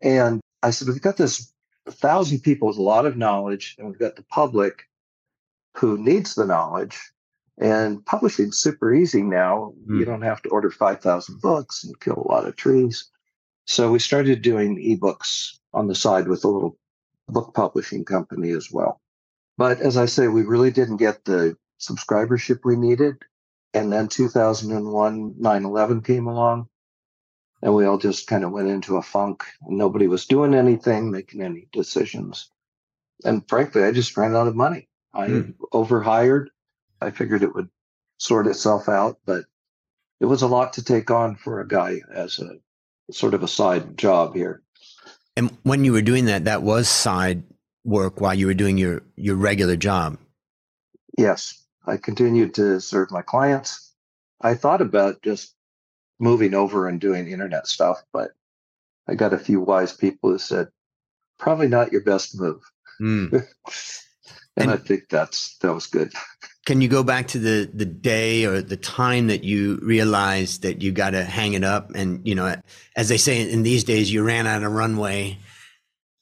And 0.00 0.40
I 0.62 0.70
said, 0.70 0.88
we've 0.88 1.02
got 1.02 1.16
this 1.16 1.52
thousand 1.88 2.40
people 2.40 2.68
with 2.68 2.76
a 2.76 2.82
lot 2.82 3.06
of 3.06 3.16
knowledge, 3.16 3.76
and 3.78 3.88
we've 3.88 3.98
got 3.98 4.16
the 4.16 4.22
public 4.24 4.84
who 5.76 5.98
needs 5.98 6.34
the 6.34 6.46
knowledge. 6.46 6.98
And 7.60 8.04
publishing's 8.06 8.58
super 8.58 8.94
easy 8.94 9.22
now. 9.22 9.74
Mm. 9.88 9.98
You 9.98 10.04
don't 10.04 10.22
have 10.22 10.42
to 10.42 10.48
order 10.50 10.70
5,000 10.70 11.40
books 11.40 11.84
and 11.84 11.98
kill 12.00 12.22
a 12.24 12.28
lot 12.28 12.46
of 12.46 12.56
trees. 12.56 13.10
So 13.66 13.90
we 13.90 13.98
started 13.98 14.42
doing 14.42 14.76
ebooks 14.76 15.58
on 15.74 15.88
the 15.88 15.94
side 15.94 16.28
with 16.28 16.44
a 16.44 16.48
little 16.48 16.78
book 17.28 17.52
publishing 17.54 18.04
company 18.04 18.50
as 18.50 18.70
well. 18.72 19.00
But 19.56 19.80
as 19.80 19.96
I 19.96 20.06
say, 20.06 20.28
we 20.28 20.42
really 20.42 20.70
didn't 20.70 20.96
get 20.98 21.24
the 21.24 21.56
subscribership 21.80 22.60
we 22.64 22.76
needed. 22.76 23.16
And 23.74 23.92
then 23.92 24.08
2001, 24.08 25.34
9 25.38 25.64
11 25.64 26.02
came 26.02 26.26
along, 26.26 26.68
and 27.60 27.74
we 27.74 27.84
all 27.84 27.98
just 27.98 28.26
kind 28.26 28.44
of 28.44 28.50
went 28.50 28.68
into 28.68 28.96
a 28.96 29.02
funk. 29.02 29.44
Nobody 29.62 30.06
was 30.06 30.26
doing 30.26 30.54
anything, 30.54 31.10
making 31.10 31.42
any 31.42 31.68
decisions. 31.72 32.50
And 33.24 33.46
frankly, 33.48 33.84
I 33.84 33.92
just 33.92 34.16
ran 34.16 34.34
out 34.34 34.46
of 34.46 34.56
money. 34.56 34.88
I 35.12 35.28
mm. 35.28 35.54
overhired. 35.72 36.50
I 37.00 37.10
figured 37.10 37.42
it 37.42 37.54
would 37.54 37.68
sort 38.18 38.46
itself 38.46 38.88
out, 38.88 39.18
but 39.24 39.44
it 40.20 40.26
was 40.26 40.42
a 40.42 40.48
lot 40.48 40.74
to 40.74 40.84
take 40.84 41.10
on 41.10 41.36
for 41.36 41.60
a 41.60 41.68
guy 41.68 42.00
as 42.12 42.38
a 42.38 42.58
sort 43.12 43.34
of 43.34 43.42
a 43.42 43.48
side 43.48 43.96
job 43.96 44.34
here. 44.34 44.62
And 45.36 45.56
when 45.62 45.84
you 45.84 45.92
were 45.92 46.02
doing 46.02 46.26
that, 46.26 46.44
that 46.44 46.62
was 46.62 46.88
side 46.88 47.44
work 47.84 48.20
while 48.20 48.34
you 48.34 48.46
were 48.46 48.54
doing 48.54 48.76
your 48.76 49.02
your 49.16 49.36
regular 49.36 49.76
job. 49.76 50.18
Yes. 51.16 51.64
I 51.86 51.96
continued 51.96 52.54
to 52.54 52.80
serve 52.80 53.10
my 53.10 53.22
clients. 53.22 53.94
I 54.40 54.54
thought 54.54 54.82
about 54.82 55.22
just 55.22 55.54
moving 56.18 56.54
over 56.54 56.86
and 56.86 57.00
doing 57.00 57.28
internet 57.28 57.66
stuff, 57.66 58.02
but 58.12 58.32
I 59.08 59.14
got 59.14 59.32
a 59.32 59.38
few 59.38 59.60
wise 59.60 59.92
people 59.92 60.30
who 60.30 60.38
said, 60.38 60.68
probably 61.38 61.68
not 61.68 61.92
your 61.92 62.02
best 62.02 62.38
move. 62.38 62.60
Mm. 63.00 63.32
and, 63.32 63.44
and 64.56 64.70
I 64.70 64.76
think 64.76 65.08
that's 65.08 65.56
that 65.58 65.72
was 65.72 65.86
good. 65.86 66.12
Can 66.68 66.82
you 66.82 66.88
go 66.88 67.02
back 67.02 67.28
to 67.28 67.38
the 67.38 67.70
the 67.72 67.86
day 67.86 68.44
or 68.44 68.60
the 68.60 68.76
time 68.76 69.28
that 69.28 69.42
you 69.42 69.78
realized 69.82 70.60
that 70.64 70.82
you 70.82 70.92
got 70.92 71.12
to 71.12 71.24
hang 71.24 71.54
it 71.54 71.64
up? 71.64 71.94
And 71.94 72.20
you 72.28 72.34
know, 72.34 72.56
as 72.94 73.08
they 73.08 73.16
say 73.16 73.40
in 73.50 73.62
these 73.62 73.84
days, 73.84 74.12
you 74.12 74.22
ran 74.22 74.46
out 74.46 74.62
of 74.62 74.70
runway. 74.70 75.38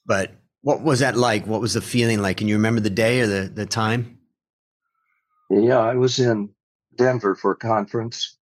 But 0.05 0.31
what 0.61 0.81
was 0.81 0.99
that 1.01 1.17
like? 1.17 1.45
What 1.45 1.59
was 1.59 1.73
the 1.73 1.81
feeling 1.81 2.21
like? 2.21 2.37
Can 2.37 2.47
you 2.47 2.55
remember 2.55 2.79
the 2.79 2.89
day 2.89 3.19
or 3.19 3.27
the 3.27 3.51
the 3.53 3.65
time? 3.65 4.19
Yeah, 5.49 5.79
I 5.79 5.95
was 5.95 6.17
in 6.17 6.51
Denver 6.95 7.35
for 7.35 7.51
a 7.51 7.57
conference 7.57 8.37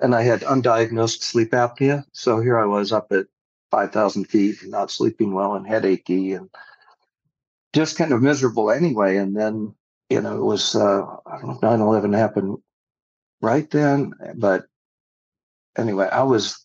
and 0.00 0.16
I 0.16 0.22
had 0.22 0.40
undiagnosed 0.40 1.22
sleep 1.22 1.52
apnea. 1.52 2.06
So 2.10 2.40
here 2.40 2.58
I 2.58 2.66
was 2.66 2.90
up 2.90 3.12
at 3.12 3.26
5,000 3.70 4.24
feet, 4.24 4.56
not 4.66 4.90
sleeping 4.90 5.32
well 5.32 5.54
and 5.54 5.64
headachy 5.64 6.36
and 6.36 6.50
just 7.72 7.96
kind 7.96 8.12
of 8.12 8.20
miserable 8.20 8.72
anyway. 8.72 9.16
And 9.18 9.36
then, 9.36 9.76
you 10.10 10.20
know, 10.20 10.36
it 10.36 10.44
was, 10.44 10.74
uh, 10.74 11.02
I 11.26 11.38
don't 11.38 11.62
know, 11.62 11.70
9 11.70 11.80
11 11.80 12.12
happened 12.12 12.58
right 13.40 13.70
then. 13.70 14.12
But 14.34 14.66
anyway, 15.76 16.08
I 16.10 16.24
was, 16.24 16.64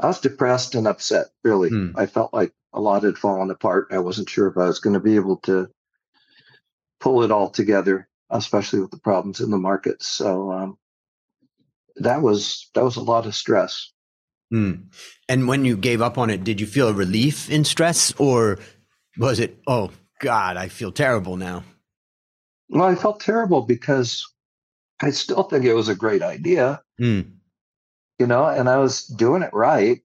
I 0.00 0.06
was 0.06 0.20
depressed 0.20 0.74
and 0.74 0.88
upset, 0.88 1.26
really. 1.44 1.68
Hmm. 1.68 1.90
I 1.94 2.06
felt 2.06 2.34
like 2.34 2.52
a 2.72 2.80
lot 2.80 3.04
had 3.04 3.18
fallen 3.18 3.50
apart. 3.50 3.88
I 3.90 3.98
wasn't 3.98 4.30
sure 4.30 4.48
if 4.48 4.56
I 4.56 4.66
was 4.66 4.80
going 4.80 4.94
to 4.94 5.00
be 5.00 5.16
able 5.16 5.36
to 5.38 5.68
pull 6.98 7.22
it 7.22 7.30
all 7.30 7.50
together 7.50 8.08
especially 8.32 8.80
with 8.80 8.90
the 8.90 8.98
problems 8.98 9.40
in 9.40 9.50
the 9.50 9.58
market. 9.58 10.02
So 10.02 10.50
um, 10.50 10.78
that 11.96 12.22
was 12.22 12.70
that 12.74 12.82
was 12.82 12.96
a 12.96 13.02
lot 13.02 13.26
of 13.26 13.34
stress. 13.34 13.92
Mm. 14.52 14.92
And 15.28 15.48
when 15.48 15.64
you 15.64 15.76
gave 15.76 16.02
up 16.02 16.18
on 16.18 16.30
it, 16.30 16.44
did 16.44 16.60
you 16.60 16.66
feel 16.66 16.88
a 16.88 16.92
relief 16.92 17.50
in 17.50 17.64
stress, 17.64 18.12
or 18.18 18.58
was 19.16 19.38
it, 19.38 19.58
oh 19.66 19.90
God, 20.20 20.56
I 20.56 20.68
feel 20.68 20.92
terrible 20.92 21.36
now? 21.36 21.64
Well, 22.68 22.84
I 22.84 22.94
felt 22.94 23.20
terrible 23.20 23.62
because 23.62 24.26
I 25.00 25.10
still 25.10 25.42
think 25.42 25.64
it 25.64 25.74
was 25.74 25.88
a 25.88 25.94
great 25.94 26.22
idea. 26.22 26.82
Mm. 27.00 27.32
You 28.18 28.26
know, 28.26 28.46
and 28.46 28.68
I 28.68 28.78
was 28.78 29.06
doing 29.06 29.42
it 29.42 29.52
right. 29.52 30.00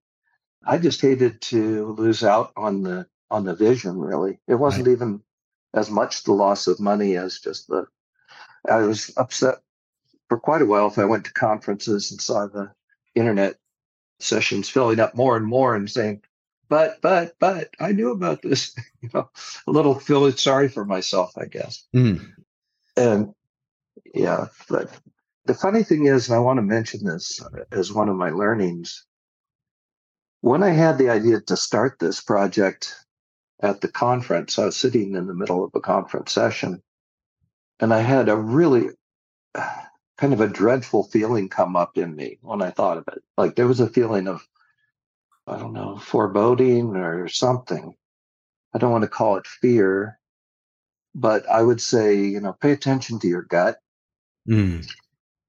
I 0.66 0.78
just 0.78 1.02
hated 1.02 1.42
to 1.44 1.94
lose 1.94 2.24
out 2.24 2.52
on 2.58 2.82
the 2.82 3.08
on 3.30 3.46
the 3.46 3.56
vision. 3.56 3.98
Really, 3.98 4.40
it 4.48 4.56
wasn't 4.56 4.88
right. 4.88 4.94
even 4.94 5.22
as 5.74 5.90
much 5.90 6.24
the 6.24 6.34
loss 6.34 6.68
of 6.68 6.80
money 6.80 7.16
as 7.16 7.40
just 7.40 7.68
the 7.68 7.88
I 8.70 8.78
was 8.82 9.14
upset 9.18 9.60
for 10.30 10.40
quite 10.40 10.62
a 10.62 10.66
while 10.66 10.88
if 10.88 10.98
I 10.98 11.06
went 11.06 11.26
to 11.26 11.34
conferences 11.34 12.12
and 12.12 12.22
saw 12.22 12.48
the 12.48 12.72
internet 13.16 13.58
sessions 14.20 14.70
filling 14.70 15.00
up 15.00 15.16
more 15.16 15.38
and 15.38 15.46
more 15.46 15.76
and 15.76 15.90
saying, 15.90 16.22
but, 16.70 17.00
but, 17.02 17.36
but 17.40 17.70
I 17.80 17.94
knew 17.94 18.12
about 18.12 18.42
this, 18.42 18.76
you 19.02 19.10
know, 19.14 19.30
a 19.68 19.72
little 19.72 19.96
feeling 19.96 20.34
sorry 20.34 20.70
for 20.70 20.86
myself, 20.86 21.38
I 21.38 21.46
guess. 21.46 21.86
Mm. 21.96 22.34
And 22.98 23.34
yeah, 24.14 24.48
but 24.70 24.90
the 25.46 25.54
funny 25.54 25.84
thing 25.84 26.08
is, 26.08 26.28
and 26.28 26.36
I 26.36 26.40
want 26.40 26.58
to 26.58 26.64
mention 26.64 27.06
this 27.06 27.42
as 27.72 27.94
one 27.94 28.10
of 28.10 28.16
my 28.16 28.32
learnings, 28.32 29.06
when 30.42 30.64
I 30.64 30.70
had 30.70 30.98
the 30.98 31.10
idea 31.10 31.40
to 31.42 31.58
start 31.58 32.00
this 32.00 32.22
project 32.22 32.96
at 33.62 33.82
the 33.82 33.88
conference, 33.88 34.60
I 34.60 34.66
was 34.66 34.76
sitting 34.76 35.16
in 35.16 35.28
the 35.28 35.34
middle 35.34 35.64
of 35.64 35.72
a 35.76 35.80
conference 35.80 36.32
session 36.32 36.82
and 37.80 37.94
I 37.94 38.02
had 38.02 38.30
a 38.30 38.36
really 38.36 38.90
kind 40.18 40.34
of 40.34 40.42
a 40.42 40.48
dreadful 40.48 41.04
feeling 41.04 41.50
come 41.50 41.76
up 41.76 41.98
in 41.98 42.16
me 42.16 42.40
when 42.42 42.62
I 42.62 42.72
thought 42.72 42.98
of 42.98 43.08
it. 43.10 43.24
Like 43.38 43.56
there 43.56 43.68
was 43.68 43.80
a 43.80 43.90
feeling 43.90 44.28
of, 44.28 44.46
I 45.46 45.58
don't 45.58 45.74
know, 45.74 45.98
foreboding 45.98 46.96
or 46.96 47.28
something. 47.28 47.94
I 48.74 48.80
don't 48.80 48.92
want 48.92 49.04
to 49.04 49.10
call 49.10 49.38
it 49.38 49.48
fear, 49.48 50.17
but 51.18 51.50
I 51.50 51.64
would 51.64 51.82
say, 51.82 52.16
you 52.16 52.40
know, 52.40 52.54
pay 52.54 52.72
attention 52.72 53.18
to 53.20 53.28
your 53.28 53.42
gut. 53.42 53.80
Mm. 54.48 54.88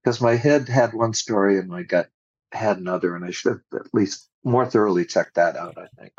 Because 0.03 0.21
my 0.21 0.35
head 0.35 0.67
had 0.67 0.95
one 0.95 1.13
story 1.13 1.59
and 1.59 1.69
my 1.69 1.83
gut 1.83 2.09
had 2.53 2.79
another, 2.79 3.15
and 3.15 3.25
I 3.25 3.31
should 3.31 3.53
have 3.53 3.81
at 3.81 3.93
least 3.93 4.29
more 4.43 4.65
thoroughly 4.65 5.05
checked 5.05 5.35
that 5.35 5.57
out, 5.57 5.77
I 5.77 5.89
think. 6.01 6.13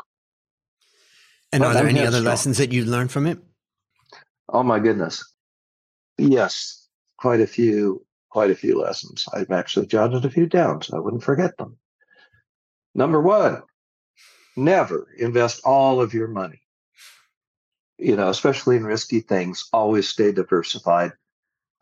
And 1.52 1.62
but 1.62 1.70
are 1.70 1.74
there 1.74 1.88
any 1.88 2.00
other 2.00 2.18
strong. 2.18 2.24
lessons 2.24 2.58
that 2.58 2.72
you 2.72 2.84
learned 2.84 3.10
from 3.10 3.26
it? 3.26 3.38
Oh 4.48 4.62
my 4.62 4.78
goodness. 4.78 5.24
Yes, 6.16 6.86
quite 7.18 7.40
a 7.40 7.46
few, 7.46 8.06
quite 8.28 8.52
a 8.52 8.54
few 8.54 8.80
lessons. 8.80 9.26
I've 9.34 9.50
actually 9.50 9.86
jotted 9.86 10.24
a 10.24 10.30
few 10.30 10.46
down 10.46 10.82
so 10.82 10.96
I 10.96 11.00
wouldn't 11.00 11.24
forget 11.24 11.56
them. 11.58 11.76
Number 12.94 13.20
one, 13.20 13.62
never 14.56 15.08
invest 15.18 15.62
all 15.64 16.00
of 16.00 16.14
your 16.14 16.28
money. 16.28 16.59
You 18.00 18.16
know, 18.16 18.28
especially 18.28 18.76
in 18.76 18.84
risky 18.84 19.20
things, 19.20 19.68
always 19.72 20.08
stay 20.08 20.32
diversified. 20.32 21.12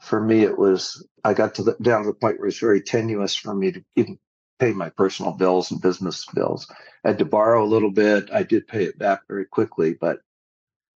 For 0.01 0.21
me, 0.21 0.43
it 0.43 0.59
was, 0.59 1.07
I 1.25 1.35
got 1.35 1.55
to 1.57 1.63
the, 1.63 1.77
down 1.83 2.03
to 2.03 2.09
the 2.09 2.15
point 2.15 2.39
where 2.39 2.49
it's 2.49 2.59
very 2.59 2.81
tenuous 2.81 3.35
for 3.35 3.55
me 3.55 3.73
to 3.73 3.85
even 3.97 4.19
pay 4.59 4.73
my 4.73 4.91
personal 4.91 5.33
bills 5.33 5.71
and 5.71 5.81
business 5.81 6.25
bills. 6.35 6.71
I 7.05 7.09
had 7.09 7.19
to 7.19 7.25
borrow 7.25 7.65
a 7.65 7.67
little 7.67 7.91
bit. 7.91 8.31
I 8.33 8.43
did 8.43 8.67
pay 8.67 8.85
it 8.85 8.99
back 8.99 9.23
very 9.29 9.45
quickly, 9.45 9.95
but 9.95 10.21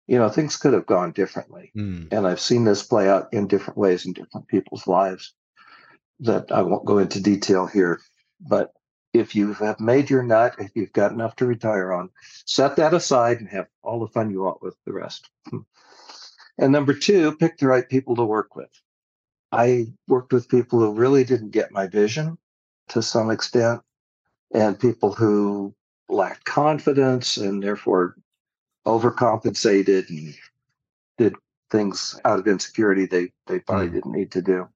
you 0.07 0.17
know, 0.17 0.27
things 0.27 0.57
could 0.57 0.73
have 0.73 0.87
gone 0.87 1.11
differently. 1.11 1.71
Mm. 1.77 2.11
And 2.11 2.25
I've 2.25 2.39
seen 2.39 2.63
this 2.63 2.81
play 2.81 3.07
out 3.07 3.31
in 3.31 3.47
different 3.47 3.77
ways 3.77 4.07
in 4.07 4.13
different 4.13 4.47
people's 4.47 4.87
lives 4.87 5.35
that 6.21 6.51
I 6.51 6.63
won't 6.63 6.85
go 6.85 6.97
into 6.97 7.21
detail 7.21 7.67
here. 7.67 8.01
But 8.41 8.73
if 9.13 9.35
you 9.35 9.53
have 9.53 9.79
made 9.79 10.09
your 10.09 10.23
nut, 10.23 10.55
if 10.59 10.71
you've 10.75 10.93
got 10.93 11.11
enough 11.11 11.35
to 11.37 11.45
retire 11.45 11.91
on, 11.91 12.09
set 12.45 12.75
that 12.75 12.93
aside 12.93 13.39
and 13.39 13.49
have 13.49 13.67
all 13.81 13.99
the 13.99 14.07
fun 14.07 14.29
you 14.29 14.41
want 14.41 14.61
with 14.61 14.75
the 14.85 14.93
rest. 14.93 15.29
And 16.61 16.73
number 16.73 16.93
two, 16.93 17.37
pick 17.37 17.57
the 17.57 17.67
right 17.67 17.87
people 17.87 18.17
to 18.17 18.25
work 18.25 18.53
with. 18.53 18.69
I 19.51 19.93
worked 20.09 20.33
with 20.33 20.49
people 20.49 20.79
who 20.79 20.91
really 20.93 21.23
didn't 21.23 21.51
get 21.51 21.71
my 21.71 21.87
vision 21.87 22.37
to 22.89 23.01
some 23.01 23.31
extent, 23.31 23.81
and 24.53 24.77
people 24.77 25.13
who 25.13 25.73
lacked 26.09 26.43
confidence 26.43 27.37
and 27.37 27.63
therefore 27.63 28.17
overcompensated 28.85 30.09
and 30.09 30.35
did 31.17 31.35
things 31.71 32.19
out 32.25 32.39
of 32.39 32.47
insecurity 32.47 33.05
they, 33.05 33.31
they 33.47 33.59
probably 33.59 33.87
mm. 33.87 33.93
didn't 33.93 34.11
need 34.11 34.31
to 34.31 34.41
do. 34.41 34.67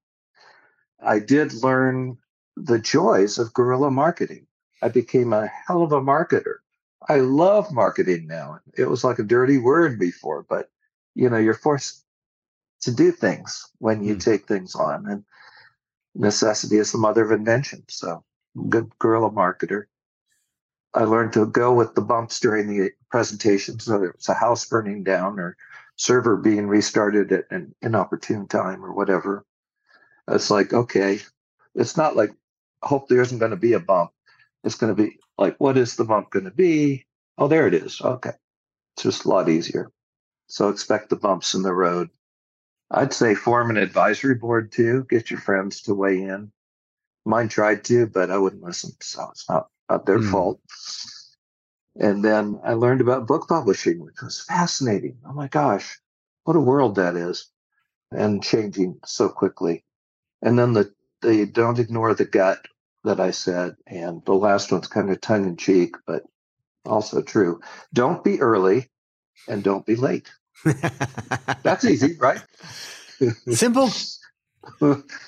I 1.01 1.19
did 1.19 1.53
learn 1.55 2.17
the 2.55 2.79
joys 2.79 3.37
of 3.37 3.53
guerrilla 3.53 3.91
marketing. 3.91 4.47
I 4.81 4.89
became 4.89 5.33
a 5.33 5.47
hell 5.67 5.83
of 5.83 5.91
a 5.91 6.01
marketer. 6.01 6.55
I 7.07 7.17
love 7.17 7.71
marketing 7.71 8.27
now. 8.27 8.59
It 8.77 8.89
was 8.89 9.03
like 9.03 9.19
a 9.19 9.23
dirty 9.23 9.57
word 9.57 9.99
before, 9.99 10.45
but 10.47 10.69
you 11.15 11.29
know, 11.29 11.37
you're 11.37 11.53
forced 11.53 12.03
to 12.81 12.91
do 12.91 13.11
things 13.11 13.69
when 13.79 14.03
you 14.03 14.15
mm. 14.15 14.23
take 14.23 14.47
things 14.47 14.75
on. 14.75 15.07
And 15.07 15.23
necessity 16.15 16.77
is 16.77 16.91
the 16.91 16.97
mother 16.97 17.23
of 17.23 17.31
invention. 17.31 17.83
So 17.87 18.23
good 18.69 18.91
guerrilla 18.99 19.31
marketer. 19.31 19.85
I 20.93 21.05
learned 21.05 21.33
to 21.33 21.45
go 21.45 21.73
with 21.73 21.95
the 21.95 22.01
bumps 22.01 22.39
during 22.39 22.67
the 22.67 22.91
presentations, 23.09 23.87
whether 23.87 24.09
it 24.09 24.17
was 24.17 24.29
a 24.29 24.33
house 24.33 24.65
burning 24.65 25.03
down 25.03 25.39
or 25.39 25.57
server 25.95 26.37
being 26.37 26.67
restarted 26.67 27.31
at 27.31 27.45
an 27.49 27.73
inopportune 27.81 28.47
time 28.47 28.85
or 28.85 28.93
whatever. 28.93 29.45
It's 30.27 30.51
like, 30.51 30.71
okay, 30.71 31.19
it's 31.73 31.97
not 31.97 32.15
like, 32.15 32.31
hope 32.83 33.07
there 33.07 33.21
isn't 33.21 33.39
going 33.39 33.51
to 33.51 33.57
be 33.57 33.73
a 33.73 33.79
bump. 33.79 34.11
It's 34.63 34.75
going 34.75 34.95
to 34.95 35.01
be 35.01 35.17
like, 35.37 35.55
what 35.59 35.77
is 35.77 35.95
the 35.95 36.05
bump 36.05 36.29
going 36.29 36.45
to 36.45 36.51
be? 36.51 37.05
Oh, 37.37 37.47
there 37.47 37.67
it 37.67 37.73
is. 37.73 38.01
Okay. 38.01 38.31
It's 38.95 39.03
just 39.03 39.25
a 39.25 39.29
lot 39.29 39.49
easier. 39.49 39.91
So 40.47 40.69
expect 40.69 41.09
the 41.09 41.15
bumps 41.15 41.53
in 41.53 41.63
the 41.63 41.73
road. 41.73 42.09
I'd 42.91 43.13
say 43.13 43.33
form 43.33 43.71
an 43.71 43.77
advisory 43.77 44.35
board 44.35 44.71
too. 44.71 45.05
Get 45.09 45.31
your 45.31 45.39
friends 45.39 45.81
to 45.83 45.95
weigh 45.95 46.21
in. 46.21 46.51
Mine 47.25 47.49
tried 47.49 47.83
to, 47.85 48.05
but 48.05 48.29
I 48.29 48.37
wouldn't 48.37 48.63
listen. 48.63 48.91
So 49.01 49.27
it's 49.31 49.49
not, 49.49 49.67
not 49.89 50.05
their 50.05 50.19
mm. 50.19 50.29
fault. 50.29 50.59
And 51.99 52.23
then 52.23 52.59
I 52.63 52.73
learned 52.73 53.01
about 53.01 53.27
book 53.27 53.47
publishing, 53.47 53.99
which 53.99 54.21
was 54.21 54.41
fascinating. 54.41 55.17
Oh 55.25 55.33
my 55.33 55.47
gosh, 55.47 55.99
what 56.43 56.55
a 56.55 56.59
world 56.59 56.95
that 56.95 57.15
is 57.15 57.49
and 58.11 58.43
changing 58.43 58.99
so 59.05 59.29
quickly. 59.29 59.83
And 60.41 60.57
then 60.57 60.73
the, 60.73 60.93
the 61.21 61.45
don't 61.45 61.79
ignore 61.79 62.13
the 62.13 62.25
gut 62.25 62.65
that 63.03 63.19
I 63.19 63.31
said. 63.31 63.75
And 63.87 64.23
the 64.25 64.33
last 64.33 64.71
one's 64.71 64.87
kind 64.87 65.09
of 65.09 65.21
tongue 65.21 65.45
in 65.45 65.57
cheek, 65.57 65.95
but 66.05 66.23
also 66.85 67.21
true. 67.21 67.61
Don't 67.93 68.23
be 68.23 68.41
early 68.41 68.89
and 69.47 69.63
don't 69.63 69.85
be 69.85 69.95
late. 69.95 70.31
That's 71.63 71.85
easy, 71.85 72.15
right? 72.17 72.41
Simple. 73.49 73.89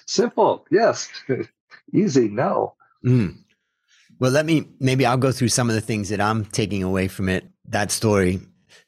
Simple, 0.06 0.66
yes. 0.72 1.10
easy, 1.94 2.30
no. 2.30 2.76
Mm. 3.06 3.38
Well, 4.20 4.32
let 4.32 4.46
me 4.46 4.68
maybe 4.80 5.06
I'll 5.06 5.18
go 5.18 5.32
through 5.32 5.50
some 5.50 5.70
of 5.70 5.76
the 5.76 5.82
things 5.82 6.10
that 6.10 6.22
I'm 6.22 6.46
taking 6.46 6.84
away 6.84 7.08
from 7.08 7.28
it, 7.28 7.46
that 7.68 7.92
story, 7.92 8.40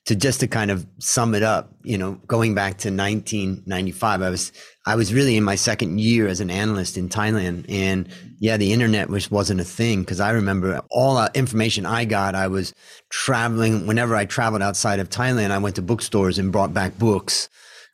to 0.06 0.16
just 0.16 0.40
to 0.40 0.48
kind 0.48 0.72
of 0.72 0.88
sum 1.00 1.36
it 1.36 1.44
up. 1.44 1.72
You 1.84 1.98
know, 1.98 2.14
going 2.28 2.56
back 2.56 2.78
to 2.80 2.90
1995, 2.90 4.22
I 4.22 4.30
was 4.30 4.52
I 4.86 4.96
was 4.96 5.14
really 5.14 5.36
in 5.36 5.44
my 5.44 5.56
second 5.56 6.00
year 6.00 6.28
as 6.28 6.40
an 6.40 6.50
analyst 6.50 6.98
in 6.98 7.10
Thailand, 7.10 7.66
and 7.70 8.08
yeah, 8.40 8.58
the 8.58 8.74
internet 8.74 9.10
was 9.10 9.30
wasn't 9.30 9.62
a 9.62 9.66
thing 9.66 10.02
because 10.02 10.20
I 10.20 10.32
remember 10.32 10.82
all 10.90 11.28
information 11.36 11.86
I 11.86 12.06
got. 12.06 12.36
I 12.36 12.48
was 12.48 12.74
traveling 13.10 13.86
whenever 13.86 14.16
I 14.16 14.26
traveled 14.26 14.62
outside 14.62 15.00
of 15.00 15.10
Thailand. 15.10 15.52
I 15.52 15.58
went 15.58 15.76
to 15.76 15.82
bookstores 15.82 16.40
and 16.40 16.52
brought 16.52 16.74
back 16.74 16.98
books, 16.98 17.50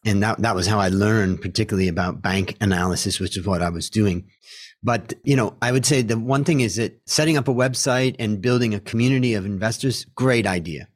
and 0.06 0.22
that 0.22 0.40
that 0.40 0.56
was 0.56 0.68
how 0.68 0.80
I 0.80 0.90
learned, 0.90 1.42
particularly 1.42 1.88
about 1.88 2.22
bank 2.22 2.56
analysis, 2.62 3.20
which 3.20 3.38
is 3.38 3.46
what 3.46 3.62
I 3.62 3.70
was 3.70 3.90
doing. 3.90 4.26
But, 4.84 5.14
you 5.24 5.38
know, 5.38 5.56
I 5.62 5.72
would 5.72 5.86
say 5.86 6.02
the 6.02 6.20
one 6.20 6.44
thing 6.44 6.60
is 6.60 6.76
that 6.76 7.00
setting 7.06 7.38
up 7.38 7.48
a 7.48 7.54
website 7.54 8.18
and 8.20 8.42
building 8.42 8.74
a 8.74 8.82
community 8.82 9.34
of 9.34 9.46
investors, 9.46 10.06
great 10.14 10.46
idea. 10.46 10.90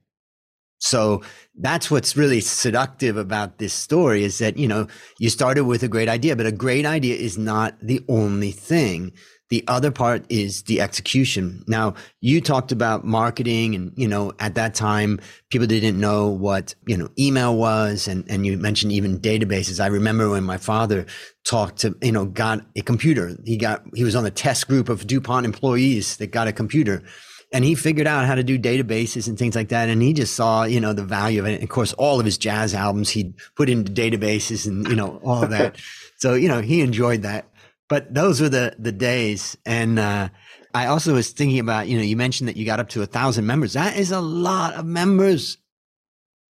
So 0.80 1.24
that's 1.60 1.90
what's 1.90 2.16
really 2.16 2.40
seductive 2.40 3.18
about 3.18 3.58
this 3.58 3.74
story 3.74 4.24
is 4.24 4.38
that, 4.38 4.58
you 4.58 4.68
know, 4.68 4.88
you 5.20 5.30
started 5.30 5.66
with 5.66 5.84
a 5.84 5.88
great 5.88 6.08
idea, 6.10 6.36
but 6.36 6.46
a 6.46 6.52
great 6.52 6.86
idea 6.86 7.16
is 7.16 7.38
not 7.38 7.76
the 7.82 8.04
only 8.08 8.52
thing. 8.52 9.14
The 9.50 9.64
other 9.68 9.92
part 9.92 10.26
is 10.30 10.64
the 10.64 10.82
execution. 10.82 11.64
Now, 11.68 11.94
you 12.20 12.42
talked 12.42 12.74
about 12.74 13.06
marketing 13.06 13.76
and, 13.76 13.94
you 13.96 14.08
know, 14.08 14.34
at 14.40 14.56
that 14.56 14.76
time, 14.76 15.22
people 15.50 15.68
didn't 15.68 16.00
know 16.00 16.28
what, 16.28 16.76
you 16.86 16.98
know, 16.98 17.08
email 17.18 17.56
was. 17.56 18.10
And, 18.10 18.30
and 18.30 18.46
you 18.46 18.58
mentioned 18.58 18.92
even 18.92 19.20
databases. 19.20 19.82
I 19.82 19.88
remember 19.88 20.30
when 20.30 20.44
my 20.44 20.58
father 20.58 21.06
talked 21.46 21.80
to, 21.80 21.96
you 22.02 22.12
know, 22.12 22.26
got 22.26 22.60
a 22.76 22.82
computer. 22.82 23.38
He 23.46 23.56
got, 23.56 23.84
he 23.96 24.04
was 24.04 24.16
on 24.16 24.26
the 24.26 24.32
test 24.32 24.68
group 24.68 24.90
of 24.90 25.08
DuPont 25.08 25.46
employees 25.46 26.18
that 26.18 26.32
got 26.32 26.50
a 26.50 26.54
computer 26.54 27.04
and 27.54 27.64
he 27.64 27.76
figured 27.76 28.08
out 28.08 28.26
how 28.26 28.36
to 28.36 28.44
do 28.44 28.60
databases 28.60 29.28
and 29.28 29.38
things 29.38 29.56
like 29.56 29.70
that. 29.70 29.90
And 29.90 30.02
he 30.02 30.14
just 30.14 30.36
saw, 30.36 30.64
you 30.64 30.82
know, 30.82 30.94
the 30.94 31.04
value 31.04 31.40
of 31.40 31.48
it. 31.48 31.56
And 31.56 31.64
of 31.64 31.70
course, 31.70 31.94
all 31.94 32.20
of 32.20 32.26
his 32.26 32.38
jazz 32.38 32.74
albums 32.74 33.10
he'd 33.10 33.36
put 33.56 33.70
into 33.70 33.92
databases 33.92 34.68
and, 34.68 34.88
you 34.88 34.96
know, 34.96 35.22
all 35.24 35.44
of 35.44 35.52
that. 35.52 35.78
so, 36.18 36.34
you 36.34 36.50
know, 36.50 36.62
he 36.62 36.82
enjoyed 36.82 37.22
that 37.22 37.48
but 37.90 38.14
those 38.14 38.42
were 38.42 38.50
the 38.50 38.76
the 38.78 38.92
days 38.92 39.58
and 39.66 40.00
uh, 40.00 40.30
i 40.74 40.88
also 40.88 41.14
was 41.14 41.32
thinking 41.32 41.60
about 41.60 41.88
you 41.88 41.98
know 41.98 42.04
you 42.04 42.16
mentioned 42.16 42.48
that 42.48 42.58
you 42.58 42.66
got 42.66 42.80
up 42.80 42.90
to 42.90 43.02
a 43.02 43.06
thousand 43.06 43.46
members 43.46 43.74
that 43.74 43.98
is 43.98 44.12
a 44.12 44.22
lot 44.22 44.74
of 44.74 44.86
members 44.86 45.58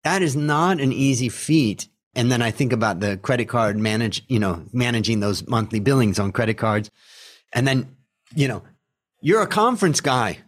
that 0.05 0.23
is 0.23 0.37
not 0.37 0.81
an 0.81 0.93
easy 0.93 1.29
feat 1.29 1.89
and 2.15 2.31
then 2.31 2.43
i 2.43 2.51
think 2.51 2.73
about 2.73 3.01
the 3.01 3.17
credit 3.19 3.49
card 3.49 3.77
manage 3.77 4.23
you 4.29 4.39
know 4.39 4.65
managing 4.73 5.21
those 5.21 5.47
monthly 5.47 5.81
billings 5.81 6.19
on 6.19 6.33
credit 6.33 6.55
cards 6.55 6.91
and 7.53 7.67
then 7.67 7.97
you 8.35 8.49
know 8.49 8.63
you're 9.21 9.43
a 9.43 9.47
conference 9.47 10.01
guy 10.01 10.39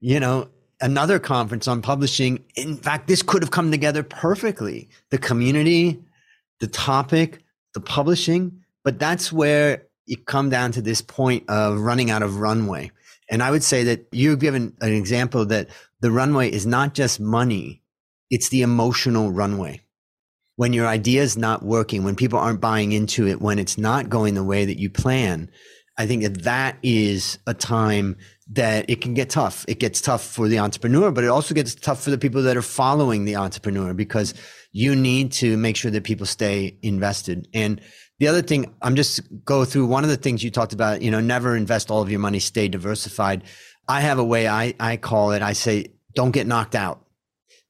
you 0.00 0.20
know 0.20 0.48
another 0.80 1.18
conference 1.18 1.66
on 1.66 1.82
publishing 1.82 2.44
in 2.54 2.76
fact 2.76 3.08
this 3.08 3.22
could 3.22 3.42
have 3.42 3.50
come 3.50 3.70
together 3.70 4.02
perfectly 4.02 4.88
the 5.10 5.18
community 5.18 5.98
the 6.60 6.68
topic 6.68 7.42
the 7.74 7.80
publishing 7.80 8.62
but 8.84 8.98
that's 8.98 9.32
where 9.32 9.82
you 10.08 10.16
come 10.16 10.48
down 10.48 10.72
to 10.72 10.82
this 10.82 11.02
point 11.02 11.44
of 11.48 11.80
running 11.80 12.10
out 12.10 12.22
of 12.22 12.36
runway. 12.36 12.90
And 13.30 13.42
I 13.42 13.50
would 13.50 13.62
say 13.62 13.84
that 13.84 14.06
you've 14.10 14.40
given 14.40 14.74
an 14.80 14.92
example 14.92 15.44
that 15.46 15.68
the 16.00 16.10
runway 16.10 16.50
is 16.50 16.66
not 16.66 16.94
just 16.94 17.20
money, 17.20 17.82
it's 18.30 18.48
the 18.48 18.62
emotional 18.62 19.30
runway. 19.30 19.82
When 20.56 20.72
your 20.72 20.86
idea 20.86 21.22
is 21.22 21.36
not 21.36 21.62
working, 21.62 22.02
when 22.02 22.16
people 22.16 22.38
aren't 22.38 22.60
buying 22.60 22.92
into 22.92 23.28
it, 23.28 23.40
when 23.40 23.58
it's 23.58 23.78
not 23.78 24.08
going 24.08 24.34
the 24.34 24.42
way 24.42 24.64
that 24.64 24.78
you 24.78 24.88
plan, 24.90 25.50
I 25.98 26.06
think 26.06 26.22
that 26.22 26.42
that 26.44 26.78
is 26.82 27.38
a 27.46 27.54
time 27.54 28.16
that 28.50 28.88
it 28.88 29.00
can 29.00 29.14
get 29.14 29.30
tough. 29.30 29.64
It 29.68 29.78
gets 29.78 30.00
tough 30.00 30.24
for 30.24 30.48
the 30.48 30.58
entrepreneur, 30.58 31.10
but 31.10 31.24
it 31.24 31.28
also 31.28 31.54
gets 31.54 31.74
tough 31.74 32.02
for 32.02 32.10
the 32.10 32.18
people 32.18 32.42
that 32.42 32.56
are 32.56 32.62
following 32.62 33.24
the 33.24 33.36
entrepreneur 33.36 33.92
because 33.92 34.34
you 34.72 34.96
need 34.96 35.32
to 35.32 35.56
make 35.56 35.76
sure 35.76 35.90
that 35.90 36.04
people 36.04 36.26
stay 36.26 36.78
invested. 36.82 37.48
And 37.52 37.80
the 38.18 38.28
other 38.28 38.42
thing, 38.42 38.74
I'm 38.80 38.96
just 38.96 39.20
go 39.44 39.64
through 39.64 39.86
one 39.86 40.02
of 40.02 40.10
the 40.10 40.16
things 40.16 40.42
you 40.42 40.50
talked 40.50 40.72
about, 40.72 41.02
you 41.02 41.10
know, 41.10 41.20
never 41.20 41.56
invest 41.56 41.90
all 41.90 42.00
of 42.00 42.10
your 42.10 42.20
money, 42.20 42.38
stay 42.38 42.68
diversified. 42.68 43.44
I 43.86 44.00
have 44.00 44.18
a 44.18 44.24
way 44.24 44.48
I, 44.48 44.74
I 44.80 44.96
call 44.96 45.32
it, 45.32 45.42
I 45.42 45.52
say, 45.52 45.92
don't 46.14 46.32
get 46.32 46.46
knocked 46.46 46.74
out. 46.74 47.04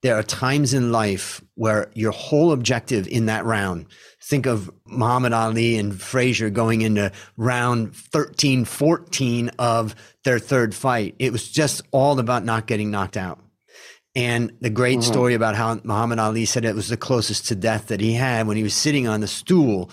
There 0.03 0.15
are 0.15 0.23
times 0.23 0.75
in 0.75 0.93
life 0.93 1.43
where 1.55 1.91
your 1.95 2.13
whole 2.13 2.53
objective 2.53 3.09
in 3.09 3.27
that 3.27 3.45
round, 3.45 3.87
think 4.23 4.47
of 4.47 4.71
Muhammad 4.87 5.33
Ali 5.33 5.77
and 5.77 6.01
Frazier 6.01 6.51
going 6.51 6.83
into 6.83 7.11
round 7.37 7.97
13, 7.97 8.65
14 8.65 9.51
of 9.59 9.97
their 10.23 10.39
third 10.39 10.75
fight. 10.75 11.17
It 11.19 11.33
was 11.33 11.51
just 11.51 11.83
all 11.91 12.21
about 12.21 12.45
not 12.45 12.67
getting 12.67 12.93
knocked 12.93 13.17
out. 13.17 13.41
And 14.15 14.53
the 14.61 14.71
great 14.71 14.99
mm-hmm. 14.99 15.13
story 15.13 15.35
about 15.35 15.57
how 15.57 15.81
Muhammad 15.83 16.19
Ali 16.19 16.45
said 16.45 16.65
it 16.65 16.75
was 16.75 16.89
the 16.89 16.97
closest 16.97 17.49
to 17.49 17.55
death 17.55 17.89
that 17.89 18.01
he 18.01 18.15
had 18.15 18.47
when 18.47 18.57
he 18.57 18.63
was 18.63 18.75
sitting 18.75 19.09
on 19.09 19.21
the 19.21 19.29
stool 19.29 19.91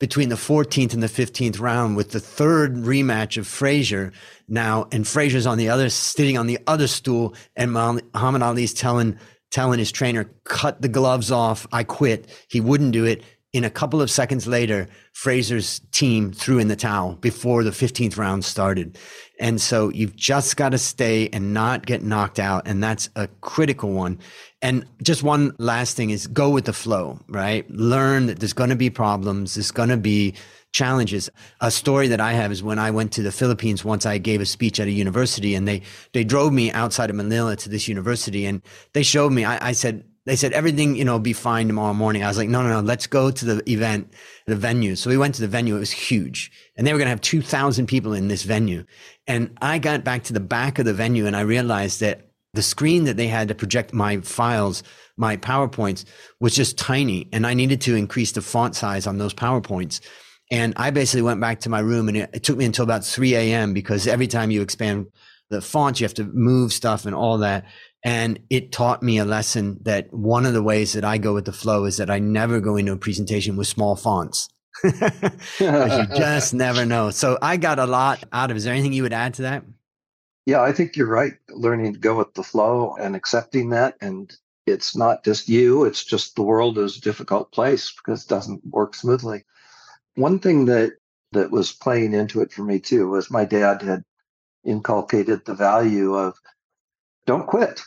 between 0.00 0.30
the 0.30 0.34
14th 0.34 0.94
and 0.94 1.02
the 1.02 1.06
15th 1.06 1.60
round 1.60 1.96
with 1.96 2.10
the 2.10 2.20
third 2.20 2.74
rematch 2.74 3.36
of 3.36 3.46
Frazier 3.46 4.12
now, 4.48 4.88
and 4.90 5.06
Frazier's 5.06 5.46
on 5.46 5.58
the 5.58 5.68
other, 5.68 5.88
sitting 5.90 6.38
on 6.38 6.46
the 6.46 6.58
other 6.66 6.86
stool, 6.86 7.34
and 7.54 7.72
Muhammad 7.72 8.42
Ali's 8.42 8.74
telling 8.74 9.18
telling 9.50 9.78
his 9.78 9.92
trainer, 9.92 10.30
"Cut 10.44 10.82
the 10.82 10.88
gloves 10.88 11.30
off. 11.30 11.66
I 11.72 11.84
quit." 11.84 12.28
He 12.48 12.60
wouldn't 12.60 12.92
do 12.92 13.04
it. 13.04 13.22
In 13.52 13.64
a 13.64 13.70
couple 13.70 14.00
of 14.00 14.12
seconds 14.12 14.46
later, 14.46 14.86
Frazier's 15.12 15.80
team 15.90 16.30
threw 16.32 16.60
in 16.60 16.68
the 16.68 16.76
towel 16.76 17.16
before 17.16 17.64
the 17.64 17.72
15th 17.72 18.16
round 18.16 18.44
started. 18.44 18.96
And 19.40 19.60
so 19.60 19.88
you've 19.88 20.14
just 20.14 20.56
got 20.56 20.68
to 20.68 20.78
stay 20.78 21.28
and 21.32 21.52
not 21.52 21.84
get 21.84 22.04
knocked 22.04 22.38
out. 22.38 22.68
And 22.68 22.80
that's 22.80 23.08
a 23.16 23.26
critical 23.40 23.90
one. 23.90 24.20
And 24.62 24.84
just 25.02 25.24
one 25.24 25.52
last 25.58 25.96
thing 25.96 26.10
is 26.10 26.28
go 26.28 26.50
with 26.50 26.66
the 26.66 26.72
flow, 26.72 27.18
right? 27.28 27.68
Learn 27.70 28.26
that 28.26 28.38
there's 28.38 28.52
going 28.52 28.70
to 28.70 28.76
be 28.76 28.88
problems. 28.88 29.54
There's 29.54 29.72
going 29.72 29.88
to 29.88 29.96
be 29.96 30.34
challenges. 30.72 31.30
A 31.60 31.70
story 31.70 32.08
that 32.08 32.20
I 32.20 32.32
have 32.32 32.52
is 32.52 32.62
when 32.62 32.78
I 32.78 32.90
went 32.90 33.12
to 33.12 33.22
the 33.22 33.32
Philippines 33.32 33.84
once 33.84 34.06
I 34.06 34.18
gave 34.18 34.40
a 34.40 34.46
speech 34.46 34.78
at 34.78 34.88
a 34.88 34.92
university 34.92 35.54
and 35.54 35.66
they, 35.66 35.82
they 36.12 36.24
drove 36.24 36.52
me 36.52 36.70
outside 36.72 37.10
of 37.10 37.16
Manila 37.16 37.56
to 37.56 37.68
this 37.68 37.88
university 37.88 38.46
and 38.46 38.62
they 38.92 39.02
showed 39.02 39.32
me, 39.32 39.44
I, 39.44 39.68
I 39.68 39.72
said, 39.72 40.04
they 40.26 40.36
said 40.36 40.52
everything, 40.52 40.96
you 40.96 41.04
know, 41.04 41.18
be 41.18 41.32
fine 41.32 41.66
tomorrow 41.66 41.94
morning. 41.94 42.22
I 42.22 42.28
was 42.28 42.36
like, 42.36 42.48
no, 42.48 42.62
no, 42.62 42.68
no, 42.68 42.80
let's 42.80 43.06
go 43.06 43.30
to 43.30 43.44
the 43.44 43.70
event, 43.70 44.12
the 44.46 44.54
venue. 44.54 44.94
So 44.94 45.10
we 45.10 45.16
went 45.16 45.34
to 45.36 45.40
the 45.40 45.48
venue. 45.48 45.76
It 45.76 45.80
was 45.80 45.90
huge 45.90 46.52
and 46.76 46.86
they 46.86 46.92
were 46.92 46.98
going 46.98 47.06
to 47.06 47.10
have 47.10 47.20
2000 47.20 47.86
people 47.86 48.12
in 48.12 48.28
this 48.28 48.42
venue. 48.42 48.84
And 49.26 49.56
I 49.60 49.78
got 49.78 50.04
back 50.04 50.24
to 50.24 50.32
the 50.32 50.40
back 50.40 50.78
of 50.78 50.84
the 50.84 50.94
venue 50.94 51.26
and 51.26 51.34
I 51.34 51.40
realized 51.40 52.00
that 52.00 52.30
the 52.52 52.62
screen 52.62 53.04
that 53.04 53.16
they 53.16 53.28
had 53.28 53.48
to 53.48 53.54
project 53.54 53.94
my 53.94 54.18
files, 54.20 54.82
my 55.16 55.36
PowerPoints 55.36 56.04
was 56.40 56.54
just 56.54 56.76
tiny. 56.76 57.28
And 57.32 57.46
I 57.46 57.54
needed 57.54 57.80
to 57.82 57.94
increase 57.94 58.32
the 58.32 58.42
font 58.42 58.74
size 58.74 59.06
on 59.06 59.18
those 59.18 59.34
PowerPoints. 59.34 60.00
And 60.50 60.74
I 60.76 60.90
basically 60.90 61.22
went 61.22 61.40
back 61.40 61.60
to 61.60 61.68
my 61.68 61.80
room 61.80 62.08
and 62.08 62.16
it, 62.16 62.30
it 62.32 62.42
took 62.42 62.56
me 62.56 62.64
until 62.64 62.82
about 62.82 63.04
3 63.04 63.34
a.m. 63.36 63.72
because 63.72 64.06
every 64.06 64.26
time 64.26 64.50
you 64.50 64.62
expand 64.62 65.06
the 65.48 65.60
font, 65.60 66.00
you 66.00 66.04
have 66.04 66.14
to 66.14 66.24
move 66.24 66.72
stuff 66.72 67.06
and 67.06 67.14
all 67.14 67.38
that. 67.38 67.64
And 68.02 68.40
it 68.50 68.72
taught 68.72 69.02
me 69.02 69.18
a 69.18 69.24
lesson 69.24 69.78
that 69.82 70.12
one 70.12 70.46
of 70.46 70.54
the 70.54 70.62
ways 70.62 70.94
that 70.94 71.04
I 71.04 71.18
go 71.18 71.34
with 71.34 71.44
the 71.44 71.52
flow 71.52 71.84
is 71.84 71.98
that 71.98 72.10
I 72.10 72.18
never 72.18 72.60
go 72.60 72.76
into 72.76 72.92
a 72.92 72.96
presentation 72.96 73.56
with 73.56 73.66
small 73.66 73.94
fonts. 73.94 74.48
you 74.84 76.06
just 76.16 76.54
never 76.54 76.86
know. 76.86 77.10
So 77.10 77.38
I 77.42 77.56
got 77.56 77.78
a 77.78 77.86
lot 77.86 78.24
out 78.32 78.50
of 78.50 78.56
it. 78.56 78.58
Is 78.58 78.64
there 78.64 78.72
anything 78.72 78.92
you 78.92 79.02
would 79.02 79.12
add 79.12 79.34
to 79.34 79.42
that? 79.42 79.64
Yeah, 80.46 80.62
I 80.62 80.72
think 80.72 80.96
you're 80.96 81.06
right. 81.06 81.34
Learning 81.50 81.92
to 81.92 81.98
go 81.98 82.16
with 82.16 82.32
the 82.34 82.42
flow 82.42 82.96
and 82.98 83.14
accepting 83.14 83.70
that. 83.70 83.96
And 84.00 84.34
it's 84.66 84.96
not 84.96 85.24
just 85.24 85.48
you, 85.48 85.84
it's 85.84 86.04
just 86.04 86.34
the 86.34 86.42
world 86.42 86.78
is 86.78 86.96
a 86.96 87.00
difficult 87.00 87.52
place 87.52 87.92
because 87.92 88.24
it 88.24 88.28
doesn't 88.28 88.66
work 88.66 88.94
smoothly. 88.94 89.44
One 90.16 90.38
thing 90.38 90.66
that 90.66 90.92
that 91.32 91.50
was 91.50 91.72
playing 91.72 92.12
into 92.12 92.40
it 92.40 92.52
for 92.52 92.62
me 92.62 92.80
too 92.80 93.08
was 93.08 93.30
my 93.30 93.44
dad 93.44 93.82
had 93.82 94.04
inculcated 94.64 95.44
the 95.44 95.54
value 95.54 96.14
of 96.14 96.36
don't 97.26 97.46
quit. 97.46 97.80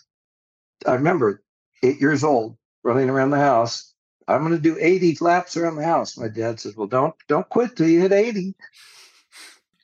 I 0.88 0.94
remember 0.94 1.44
eight 1.84 2.00
years 2.00 2.24
old 2.24 2.58
running 2.84 3.10
around 3.10 3.32
the 3.32 3.38
house. 3.38 3.94
I'm 4.28 4.40
going 4.40 4.54
to 4.54 4.62
do 4.62 4.78
80 4.80 5.18
laps 5.20 5.58
around 5.58 5.76
the 5.76 5.84
house. 5.84 6.18
My 6.18 6.30
dad 6.30 6.60
says, 6.60 6.76
"Well, 6.76 6.88
don't 6.88 7.14
don't 7.28 7.48
quit 7.50 7.76
till 7.76 7.90
you 7.90 8.02
hit 8.02 8.14
80." 8.14 8.56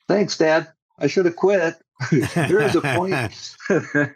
Thanks, 0.07 0.37
Dad. 0.37 0.69
I 0.97 1.07
should 1.07 1.25
have 1.25 1.35
quit. 1.35 1.75
there 2.11 2.61
is 2.61 2.75
a 2.75 2.81
point. 2.81 3.55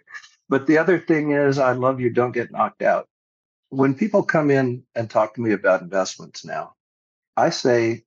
but 0.49 0.65
the 0.65 0.77
other 0.77 0.99
thing 0.99 1.31
is, 1.31 1.59
I 1.59 1.73
love 1.73 1.99
you. 1.99 2.09
Don't 2.09 2.31
get 2.31 2.51
knocked 2.51 2.81
out. 2.81 3.07
When 3.69 3.93
people 3.93 4.23
come 4.23 4.49
in 4.49 4.83
and 4.95 5.09
talk 5.09 5.35
to 5.35 5.41
me 5.41 5.51
about 5.51 5.81
investments 5.81 6.43
now, 6.43 6.73
I 7.37 7.51
say, 7.51 8.05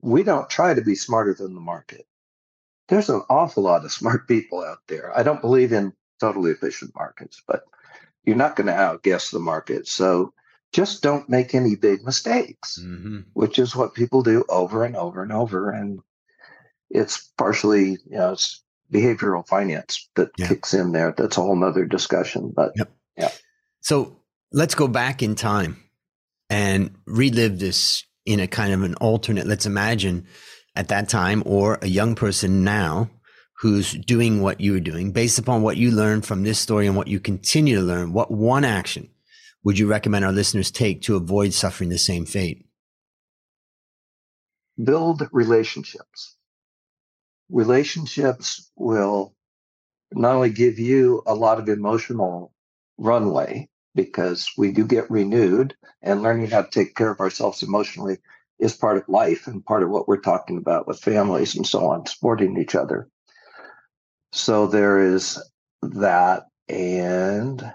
we 0.00 0.22
don't 0.22 0.48
try 0.48 0.74
to 0.74 0.82
be 0.82 0.94
smarter 0.94 1.34
than 1.34 1.54
the 1.54 1.60
market. 1.60 2.06
There's 2.88 3.10
an 3.10 3.22
awful 3.28 3.64
lot 3.64 3.84
of 3.84 3.92
smart 4.00 4.28
people 4.28 4.62
out 4.62 4.78
there. 4.88 5.16
I 5.16 5.22
don't 5.22 5.40
believe 5.40 5.72
in 5.72 5.92
totally 6.20 6.50
efficient 6.50 6.92
markets, 6.94 7.42
but 7.46 7.62
you're 8.24 8.36
not 8.36 8.56
going 8.56 8.66
to 8.66 8.74
outguess 8.74 9.30
the 9.30 9.38
market. 9.38 9.86
So 9.86 10.32
just 10.72 11.02
don't 11.02 11.28
make 11.28 11.54
any 11.54 11.76
big 11.76 12.04
mistakes, 12.04 12.78
mm-hmm. 12.80 13.20
which 13.32 13.58
is 13.58 13.74
what 13.74 13.94
people 13.94 14.22
do 14.22 14.44
over 14.48 14.84
and 14.84 14.96
over 14.96 15.22
and 15.22 15.32
over. 15.32 15.70
And 15.70 16.00
it's 16.90 17.30
partially, 17.38 17.90
you 17.90 18.18
know, 18.18 18.32
it's 18.32 18.62
behavioral 18.92 19.46
finance 19.46 20.08
that 20.16 20.30
yeah. 20.36 20.48
kicks 20.48 20.74
in 20.74 20.92
there. 20.92 21.14
That's 21.16 21.38
a 21.38 21.40
whole 21.40 21.56
nother 21.56 21.86
discussion. 21.86 22.52
But 22.54 22.72
yep. 22.76 22.90
yeah. 23.16 23.30
So 23.80 24.20
let's 24.52 24.74
go 24.74 24.88
back 24.88 25.22
in 25.22 25.34
time 25.34 25.82
and 26.50 26.96
relive 27.06 27.58
this 27.58 28.04
in 28.28 28.40
a 28.40 28.46
kind 28.46 28.74
of 28.74 28.82
an 28.82 28.94
alternate. 28.96 29.46
Let's 29.46 29.64
imagine 29.64 30.26
at 30.76 30.88
that 30.88 31.08
time 31.08 31.42
or 31.46 31.78
a 31.80 31.86
young 31.88 32.14
person 32.14 32.62
now 32.62 33.08
who's 33.60 33.92
doing 33.92 34.42
what 34.42 34.60
you 34.60 34.72
were 34.72 34.80
doing 34.80 35.12
based 35.12 35.38
upon 35.38 35.62
what 35.62 35.78
you 35.78 35.90
learned 35.90 36.26
from 36.26 36.42
this 36.42 36.58
story 36.58 36.86
and 36.86 36.94
what 36.94 37.08
you 37.08 37.18
continue 37.18 37.76
to 37.76 37.82
learn. 37.82 38.12
What 38.12 38.30
one 38.30 38.64
action 38.64 39.08
would 39.64 39.78
you 39.78 39.88
recommend 39.88 40.26
our 40.26 40.32
listeners 40.32 40.70
take 40.70 41.00
to 41.02 41.16
avoid 41.16 41.54
suffering 41.54 41.88
the 41.88 41.98
same 41.98 42.26
fate? 42.26 42.66
Build 44.84 45.26
relationships 45.32 46.36
relationships 47.50 48.70
will 48.76 49.34
not 50.12 50.34
only 50.34 50.50
give 50.50 50.78
you 50.78 51.22
a 51.26 51.34
lot 51.34 51.58
of 51.58 51.68
emotional 51.70 52.52
runway 52.98 53.70
because 53.98 54.50
we 54.56 54.70
do 54.72 54.86
get 54.86 55.10
renewed 55.10 55.74
and 56.02 56.22
learning 56.22 56.50
how 56.50 56.62
to 56.62 56.70
take 56.70 56.94
care 56.94 57.10
of 57.10 57.20
ourselves 57.20 57.62
emotionally 57.62 58.18
is 58.58 58.76
part 58.76 58.96
of 58.96 59.08
life 59.08 59.46
and 59.46 59.64
part 59.64 59.82
of 59.82 59.90
what 59.90 60.08
we're 60.08 60.20
talking 60.20 60.56
about 60.56 60.86
with 60.86 61.00
families 61.00 61.54
and 61.54 61.66
so 61.66 61.86
on, 61.86 62.06
supporting 62.06 62.58
each 62.58 62.74
other. 62.74 63.08
So 64.32 64.66
there 64.66 65.00
is 65.00 65.42
that. 65.82 66.44
And 66.68 67.74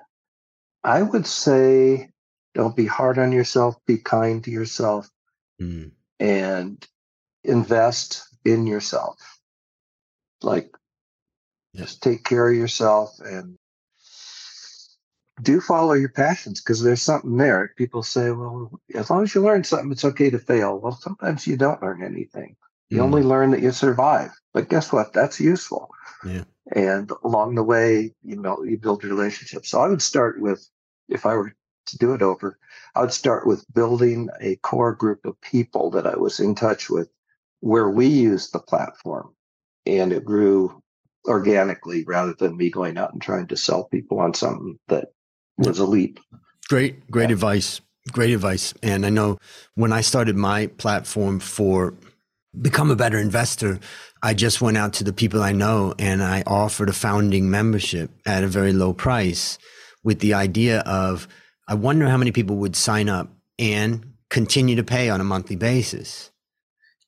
I 0.83 1.01
would 1.01 1.27
say 1.27 2.11
don't 2.53 2.75
be 2.75 2.85
hard 2.85 3.17
on 3.17 3.31
yourself, 3.31 3.75
be 3.85 3.97
kind 3.97 4.43
to 4.43 4.51
yourself, 4.51 5.09
mm. 5.61 5.91
and 6.19 6.87
invest 7.43 8.27
in 8.45 8.67
yourself 8.67 9.33
like 10.43 10.75
just 11.75 12.03
take 12.03 12.23
care 12.23 12.49
of 12.49 12.55
yourself 12.55 13.19
and 13.19 13.57
do 15.41 15.59
follow 15.59 15.93
your 15.93 16.09
passions 16.09 16.61
because 16.61 16.81
there's 16.81 17.01
something 17.01 17.37
there. 17.37 17.73
People 17.77 18.03
say, 18.03 18.31
well, 18.31 18.71
as 18.93 19.09
long 19.09 19.23
as 19.23 19.33
you 19.33 19.41
learn 19.41 19.63
something, 19.63 19.91
it's 19.91 20.05
okay 20.05 20.29
to 20.29 20.39
fail. 20.39 20.79
Well, 20.79 20.93
sometimes 20.93 21.47
you 21.47 21.57
don't 21.57 21.81
learn 21.81 22.03
anything. 22.03 22.55
You 22.89 22.99
mm. 22.99 23.03
only 23.03 23.23
learn 23.23 23.51
that 23.51 23.61
you 23.61 23.71
survive. 23.71 24.31
But 24.53 24.69
guess 24.69 24.93
what? 24.93 25.13
That's 25.13 25.39
useful. 25.39 25.89
Yeah. 26.25 26.43
And 26.75 27.11
along 27.23 27.55
the 27.55 27.63
way, 27.63 28.13
you 28.23 28.35
know, 28.35 28.63
you 28.63 28.77
build 28.77 29.03
relationships. 29.03 29.69
So 29.69 29.81
I 29.81 29.87
would 29.87 30.01
start 30.01 30.39
with, 30.39 30.67
if 31.09 31.25
I 31.25 31.33
were 31.35 31.53
to 31.87 31.97
do 31.97 32.13
it 32.13 32.21
over, 32.21 32.57
I 32.95 33.01
would 33.01 33.11
start 33.11 33.47
with 33.47 33.65
building 33.73 34.29
a 34.39 34.55
core 34.57 34.93
group 34.93 35.25
of 35.25 35.39
people 35.41 35.89
that 35.91 36.05
I 36.05 36.15
was 36.15 36.39
in 36.39 36.55
touch 36.55 36.89
with 36.89 37.09
where 37.59 37.89
we 37.89 38.07
used 38.07 38.53
the 38.53 38.59
platform 38.59 39.33
and 39.85 40.13
it 40.13 40.25
grew 40.25 40.81
organically 41.25 42.03
rather 42.05 42.33
than 42.33 42.57
me 42.57 42.69
going 42.69 42.97
out 42.97 43.13
and 43.13 43.21
trying 43.21 43.47
to 43.47 43.57
sell 43.57 43.85
people 43.85 44.19
on 44.19 44.33
something 44.33 44.77
that 44.87 45.07
was 45.57 45.79
a 45.79 45.85
leap. 45.85 46.19
Great, 46.69 47.09
great 47.09 47.29
yeah. 47.29 47.33
advice. 47.33 47.81
Great 48.11 48.33
advice. 48.33 48.73
And 48.83 49.05
I 49.05 49.09
know 49.09 49.37
when 49.75 49.93
I 49.93 50.01
started 50.01 50.35
my 50.35 50.67
platform 50.67 51.39
for 51.39 51.93
become 52.59 52.91
a 52.91 52.95
better 52.95 53.17
investor, 53.17 53.79
I 54.21 54.33
just 54.33 54.61
went 54.61 54.77
out 54.77 54.93
to 54.93 55.03
the 55.03 55.13
people 55.13 55.41
I 55.41 55.51
know 55.51 55.93
and 55.97 56.21
I 56.21 56.43
offered 56.45 56.89
a 56.89 56.93
founding 56.93 57.49
membership 57.49 58.11
at 58.25 58.43
a 58.43 58.47
very 58.47 58.73
low 58.73 58.93
price 58.93 59.57
with 60.03 60.19
the 60.19 60.33
idea 60.33 60.79
of 60.81 61.27
I 61.67 61.75
wonder 61.75 62.07
how 62.07 62.17
many 62.17 62.31
people 62.31 62.57
would 62.57 62.75
sign 62.75 63.09
up 63.09 63.29
and 63.57 64.13
continue 64.29 64.75
to 64.75 64.83
pay 64.83 65.09
on 65.09 65.21
a 65.21 65.23
monthly 65.23 65.55
basis. 65.55 66.31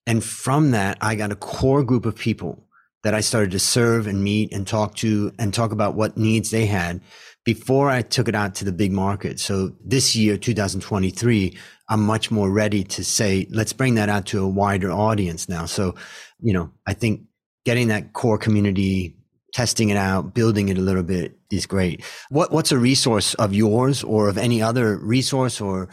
And 0.07 0.23
from 0.23 0.71
that, 0.71 0.97
I 1.01 1.15
got 1.15 1.31
a 1.31 1.35
core 1.35 1.83
group 1.83 2.05
of 2.05 2.15
people 2.15 2.64
that 3.05 3.13
I 3.13 3.21
started 3.21 3.51
to 3.51 3.59
serve 3.59 4.07
and 4.07 4.23
meet 4.23 4.51
and 4.51 4.65
talk 4.65 4.95
to 4.95 5.31
and 5.37 5.53
talk 5.53 5.71
about 5.71 5.93
what 5.93 6.17
needs 6.17 6.49
they 6.49 6.65
had 6.65 7.01
before 7.45 7.87
I 7.87 8.01
took 8.01 8.27
it 8.27 8.33
out 8.33 8.55
to 8.55 8.65
the 8.65 8.71
big 8.71 8.91
market. 8.91 9.39
So 9.39 9.73
this 9.85 10.15
year, 10.15 10.37
2023, 10.37 11.55
I'm 11.87 12.03
much 12.03 12.31
more 12.31 12.49
ready 12.49 12.83
to 12.83 13.03
say, 13.03 13.45
let's 13.51 13.73
bring 13.73 13.93
that 13.95 14.09
out 14.09 14.25
to 14.27 14.43
a 14.43 14.47
wider 14.47 14.91
audience 14.91 15.47
now. 15.47 15.67
So, 15.67 15.93
you 16.39 16.51
know, 16.51 16.71
I 16.87 16.95
think 16.95 17.21
getting 17.63 17.89
that 17.89 18.13
core 18.13 18.39
community, 18.39 19.15
testing 19.53 19.89
it 19.89 19.97
out, 19.97 20.33
building 20.33 20.69
it 20.69 20.79
a 20.79 20.81
little 20.81 21.03
bit 21.03 21.37
is 21.51 21.67
great. 21.67 22.03
What, 22.29 22.51
what's 22.51 22.71
a 22.71 22.79
resource 22.79 23.35
of 23.35 23.53
yours 23.53 24.03
or 24.03 24.29
of 24.29 24.39
any 24.39 24.63
other 24.63 24.97
resource 24.97 25.61
or 25.61 25.89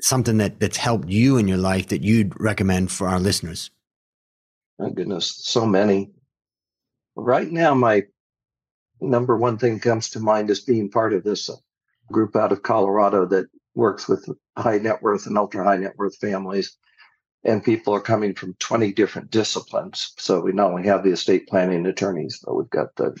something 0.00 0.38
that, 0.38 0.58
that's 0.58 0.78
helped 0.78 1.10
you 1.10 1.36
in 1.36 1.46
your 1.46 1.58
life 1.58 1.86
that 1.90 2.02
you'd 2.02 2.32
recommend 2.40 2.90
for 2.90 3.06
our 3.06 3.20
listeners? 3.20 3.70
My 4.80 4.90
goodness, 4.90 5.32
so 5.44 5.64
many 5.64 6.10
right 7.20 7.50
now, 7.50 7.74
my 7.74 8.04
number 9.00 9.36
one 9.36 9.58
thing 9.58 9.78
comes 9.80 10.10
to 10.10 10.20
mind 10.20 10.50
is 10.50 10.60
being 10.60 10.90
part 10.90 11.12
of 11.12 11.24
this 11.24 11.48
uh, 11.48 11.56
group 12.10 12.36
out 12.36 12.52
of 12.52 12.62
Colorado 12.62 13.26
that 13.26 13.46
works 13.74 14.08
with 14.08 14.28
high 14.56 14.78
net 14.78 15.02
worth 15.02 15.26
and 15.26 15.38
ultra 15.38 15.64
high 15.64 15.76
net 15.76 15.96
worth 15.96 16.16
families. 16.16 16.76
And 17.44 17.64
people 17.64 17.94
are 17.94 18.00
coming 18.00 18.34
from 18.34 18.54
20 18.58 18.92
different 18.92 19.30
disciplines. 19.30 20.12
So 20.18 20.40
we 20.40 20.52
not 20.52 20.70
only 20.72 20.86
have 20.88 21.02
the 21.02 21.12
estate 21.12 21.48
planning 21.48 21.86
attorneys, 21.86 22.42
but 22.44 22.54
we've 22.54 22.68
got 22.68 22.94
the 22.96 23.16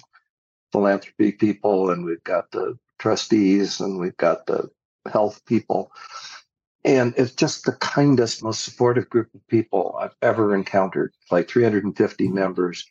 philanthropy 0.72 1.32
people 1.32 1.90
and 1.90 2.04
we've 2.04 2.22
got 2.24 2.50
the 2.50 2.78
trustees 2.98 3.80
and 3.80 3.98
we've 3.98 4.16
got 4.18 4.44
the 4.46 4.68
health 5.10 5.42
people. 5.46 5.90
And 6.84 7.14
it's 7.16 7.34
just 7.34 7.64
the 7.64 7.72
kindest, 7.72 8.42
most 8.42 8.62
supportive 8.62 9.08
group 9.08 9.34
of 9.34 9.46
people 9.48 9.98
I've 10.00 10.14
ever 10.20 10.54
encountered, 10.54 11.14
like 11.30 11.48
350 11.48 12.28
members 12.28 12.86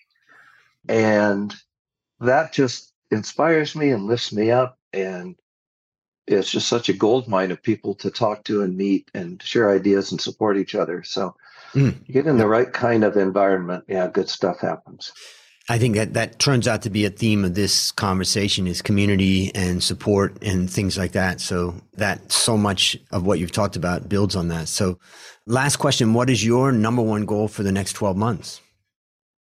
and 0.89 1.55
that 2.19 2.51
just 2.51 2.91
inspires 3.11 3.75
me 3.75 3.91
and 3.91 4.07
lifts 4.07 4.33
me 4.33 4.51
up. 4.51 4.77
And 4.91 5.35
it's 6.27 6.51
just 6.51 6.67
such 6.67 6.89
a 6.89 6.93
gold 6.93 7.27
mine 7.27 7.51
of 7.51 7.61
people 7.61 7.93
to 7.95 8.09
talk 8.09 8.43
to 8.45 8.63
and 8.63 8.75
meet 8.75 9.09
and 9.13 9.41
share 9.41 9.69
ideas 9.69 10.11
and 10.11 10.19
support 10.19 10.57
each 10.57 10.75
other. 10.75 11.03
So 11.03 11.35
mm. 11.73 11.95
you 12.05 12.13
get 12.13 12.25
in 12.25 12.37
the 12.37 12.47
right 12.47 12.73
kind 12.73 13.03
of 13.03 13.17
environment, 13.17 13.85
yeah, 13.87 14.07
good 14.07 14.29
stuff 14.29 14.59
happens. 14.59 15.13
I 15.71 15.77
think 15.77 15.93
that 15.95 16.15
that 16.15 16.39
turns 16.39 16.67
out 16.67 16.81
to 16.81 16.89
be 16.89 17.05
a 17.05 17.11
theme 17.11 17.45
of 17.45 17.53
this 17.53 17.91
conversation 17.91 18.65
is 18.65 18.81
community 18.81 19.53
and 19.53 19.83
support 19.83 20.41
and 20.41 20.67
things 20.67 20.97
like 20.97 21.11
that. 21.11 21.39
So 21.39 21.75
that 21.93 22.31
so 22.31 22.57
much 22.57 22.97
of 23.11 23.27
what 23.27 23.37
you've 23.37 23.51
talked 23.51 23.75
about 23.75 24.09
builds 24.09 24.35
on 24.35 24.47
that. 24.47 24.67
So 24.67 24.97
last 25.45 25.75
question, 25.75 26.15
what 26.15 26.31
is 26.31 26.43
your 26.43 26.71
number 26.71 27.03
one 27.03 27.25
goal 27.25 27.47
for 27.47 27.61
the 27.61 27.71
next 27.71 27.93
12 27.93 28.17
months? 28.17 28.61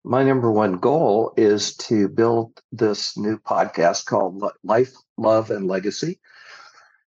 My 0.08 0.24
number 0.24 0.50
one 0.50 0.78
goal 0.78 1.34
is 1.36 1.76
to 1.76 2.08
build 2.08 2.62
this 2.72 3.18
new 3.18 3.38
podcast 3.38 4.06
called 4.06 4.42
Life, 4.64 4.94
Love, 5.18 5.52
and 5.52 5.68
Legacy. 5.68 6.20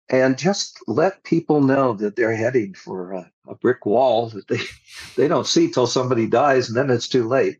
And 0.09 0.37
just 0.37 0.77
let 0.89 1.23
people 1.23 1.61
know 1.61 1.93
that 1.95 2.17
they're 2.17 2.35
heading 2.35 2.75
for 2.75 3.13
a, 3.13 3.31
a 3.47 3.55
brick 3.55 3.87
wall 3.87 4.31
that 4.31 4.49
they, 4.49 4.59
they 5.17 5.29
don't 5.29 5.47
see 5.47 5.71
till 5.71 5.87
somebody 5.87 6.27
dies 6.27 6.69
and 6.69 6.77
then 6.77 6.91
it's 6.91 7.09
too 7.09 7.29
late. 7.29 7.59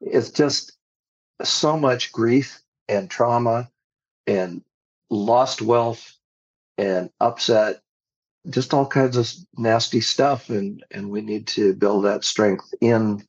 It's 0.00 0.30
just 0.30 0.78
so 1.42 1.78
much 1.78 2.10
grief 2.10 2.62
and 2.88 3.10
trauma 3.10 3.70
and 4.26 4.62
lost 5.10 5.60
wealth 5.60 6.16
and 6.78 7.10
upset 7.20 7.82
just 8.48 8.72
all 8.72 8.86
kinds 8.86 9.18
of 9.18 9.30
nasty 9.58 10.00
stuff 10.00 10.48
and 10.48 10.82
and 10.90 11.10
we 11.10 11.20
need 11.20 11.46
to 11.46 11.74
build 11.74 12.04
that 12.04 12.24
strength 12.24 12.72
in 12.80 13.22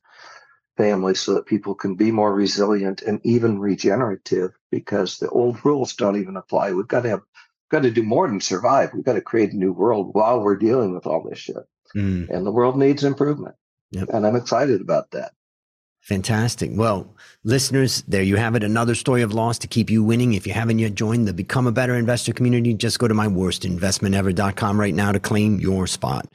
families 0.76 1.20
so 1.20 1.34
that 1.34 1.46
people 1.46 1.74
can 1.74 1.94
be 1.94 2.10
more 2.10 2.34
resilient 2.34 3.02
and 3.02 3.20
even 3.24 3.58
regenerative 3.58 4.52
because 4.70 5.18
the 5.18 5.28
old 5.28 5.62
rules 5.64 5.94
don't 5.94 6.16
even 6.16 6.36
apply 6.36 6.72
we've 6.72 6.88
got 6.88 7.02
to 7.02 7.10
have 7.10 7.22
got 7.70 7.82
to 7.82 7.90
do 7.90 8.02
more 8.02 8.28
than 8.28 8.40
survive 8.40 8.90
we've 8.94 9.04
got 9.04 9.14
to 9.14 9.20
create 9.20 9.52
a 9.52 9.56
new 9.56 9.72
world 9.72 10.10
while 10.12 10.40
we're 10.40 10.56
dealing 10.56 10.94
with 10.94 11.06
all 11.06 11.22
this 11.28 11.38
shit 11.38 11.56
mm. 11.96 12.28
and 12.30 12.46
the 12.46 12.50
world 12.50 12.78
needs 12.78 13.04
improvement 13.04 13.54
yep. 13.90 14.08
and 14.10 14.26
i'm 14.26 14.36
excited 14.36 14.80
about 14.80 15.10
that 15.10 15.32
Fantastic. 16.02 16.72
Well, 16.74 17.14
listeners, 17.44 18.02
there 18.08 18.24
you 18.24 18.34
have 18.34 18.56
it. 18.56 18.64
Another 18.64 18.96
story 18.96 19.22
of 19.22 19.32
loss 19.32 19.56
to 19.60 19.68
keep 19.68 19.88
you 19.88 20.02
winning. 20.02 20.34
If 20.34 20.48
you 20.48 20.52
haven't 20.52 20.80
yet 20.80 20.96
joined 20.96 21.28
the 21.28 21.32
Become 21.32 21.68
a 21.68 21.72
Better 21.72 21.94
Investor 21.94 22.32
community, 22.32 22.74
just 22.74 22.98
go 22.98 23.06
to 23.06 23.14
myworstinvestmentever.com 23.14 24.80
right 24.80 24.94
now 24.94 25.12
to 25.12 25.20
claim 25.20 25.60
your 25.60 25.86
spot. 25.86 26.26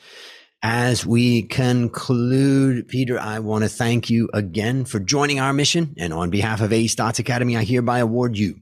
As 0.63 1.05
we 1.05 1.43
conclude, 1.43 2.87
Peter, 2.87 3.19
I 3.19 3.39
want 3.39 3.63
to 3.63 3.69
thank 3.69 4.09
you 4.09 4.27
again 4.33 4.85
for 4.85 4.99
joining 4.99 5.39
our 5.39 5.53
mission. 5.53 5.93
And 5.97 6.11
on 6.11 6.31
behalf 6.31 6.61
of 6.61 6.73
A 6.73 6.85
Stotz 6.85 7.19
Academy, 7.19 7.55
I 7.55 7.63
hereby 7.63 7.99
award 7.99 8.37
you 8.37 8.59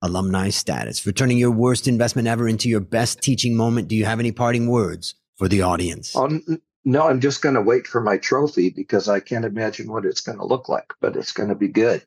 alumni 0.00 0.48
status 0.48 0.98
for 0.98 1.12
turning 1.12 1.36
your 1.36 1.50
worst 1.50 1.88
investment 1.88 2.28
ever 2.28 2.48
into 2.48 2.68
your 2.68 2.80
best 2.80 3.20
teaching 3.22 3.54
moment. 3.54 3.88
Do 3.88 3.96
you 3.96 4.06
have 4.06 4.18
any 4.18 4.32
parting 4.32 4.68
words 4.68 5.14
for 5.36 5.46
the 5.46 5.62
audience? 5.62 6.16
Um, 6.16 6.42
no, 6.86 7.08
I'm 7.08 7.20
just 7.20 7.42
going 7.42 7.54
to 7.54 7.62
wait 7.62 7.86
for 7.86 8.00
my 8.00 8.16
trophy 8.16 8.70
because 8.70 9.08
I 9.08 9.20
can't 9.20 9.44
imagine 9.44 9.90
what 9.90 10.06
it's 10.06 10.20
going 10.20 10.38
to 10.38 10.46
look 10.46 10.68
like, 10.70 10.92
but 11.00 11.16
it's 11.16 11.32
going 11.32 11.50
to 11.50 11.54
be 11.54 11.68
good. 11.68 12.02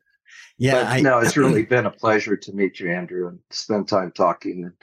Yeah. 0.57 0.83
But, 0.83 0.87
I, 0.87 1.01
no, 1.01 1.19
it's 1.19 1.37
really 1.37 1.63
been 1.63 1.85
a 1.85 1.91
pleasure 1.91 2.35
to 2.35 2.53
meet 2.53 2.79
you, 2.79 2.91
Andrew, 2.91 3.27
and 3.27 3.39
spend 3.51 3.87
time 3.87 4.11
talking. 4.11 4.63
And 4.63 4.73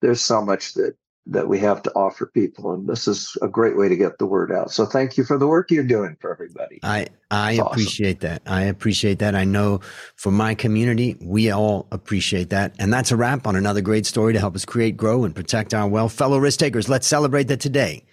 there's 0.00 0.20
so 0.20 0.42
much 0.42 0.74
that 0.74 0.96
that 1.28 1.48
we 1.48 1.58
have 1.58 1.82
to 1.82 1.92
offer 1.92 2.26
people 2.26 2.72
and 2.72 2.86
this 2.86 3.08
is 3.08 3.36
a 3.42 3.48
great 3.48 3.76
way 3.76 3.88
to 3.88 3.96
get 3.96 4.18
the 4.18 4.26
word 4.26 4.52
out. 4.52 4.70
So 4.70 4.86
thank 4.86 5.16
you 5.16 5.24
for 5.24 5.36
the 5.36 5.46
work 5.46 5.70
you're 5.70 5.84
doing 5.84 6.16
for 6.20 6.32
everybody. 6.32 6.78
I 6.82 7.08
i 7.30 7.52
appreciate 7.52 8.20
that. 8.20 8.42
I 8.46 8.62
appreciate 8.62 9.18
that. 9.18 9.34
I 9.34 9.44
know 9.44 9.80
for 10.14 10.30
my 10.30 10.54
community 10.54 11.16
we 11.20 11.50
all 11.50 11.88
appreciate 11.90 12.50
that. 12.50 12.74
And 12.78 12.92
that's 12.92 13.10
a 13.10 13.16
wrap 13.16 13.46
on 13.46 13.56
another 13.56 13.80
great 13.80 14.06
story 14.06 14.32
to 14.34 14.38
help 14.38 14.54
us 14.54 14.64
create 14.64 14.96
grow 14.96 15.24
and 15.24 15.34
protect 15.34 15.74
our 15.74 15.88
wealth. 15.88 16.12
Fellow 16.12 16.38
risk 16.38 16.60
takers 16.60 16.88
let's 16.88 17.06
celebrate 17.06 17.48
that 17.48 17.60
today 17.60 18.04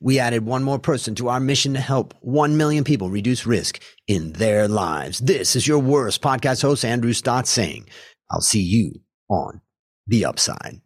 we 0.00 0.18
added 0.18 0.44
one 0.44 0.62
more 0.62 0.78
person 0.78 1.14
to 1.16 1.28
our 1.28 1.40
mission 1.40 1.74
to 1.74 1.80
help 1.80 2.14
1 2.20 2.56
million 2.56 2.84
people 2.84 3.08
reduce 3.08 3.46
risk 3.46 3.80
in 4.06 4.32
their 4.32 4.68
lives. 4.68 5.20
This 5.20 5.56
is 5.56 5.66
your 5.66 5.78
worst 5.78 6.20
podcast 6.20 6.62
host, 6.62 6.84
Andrew 6.84 7.12
Stotz, 7.12 7.46
saying, 7.46 7.88
I'll 8.30 8.42
see 8.42 8.60
you 8.60 8.92
on 9.30 9.62
the 10.06 10.24
upside. 10.26 10.80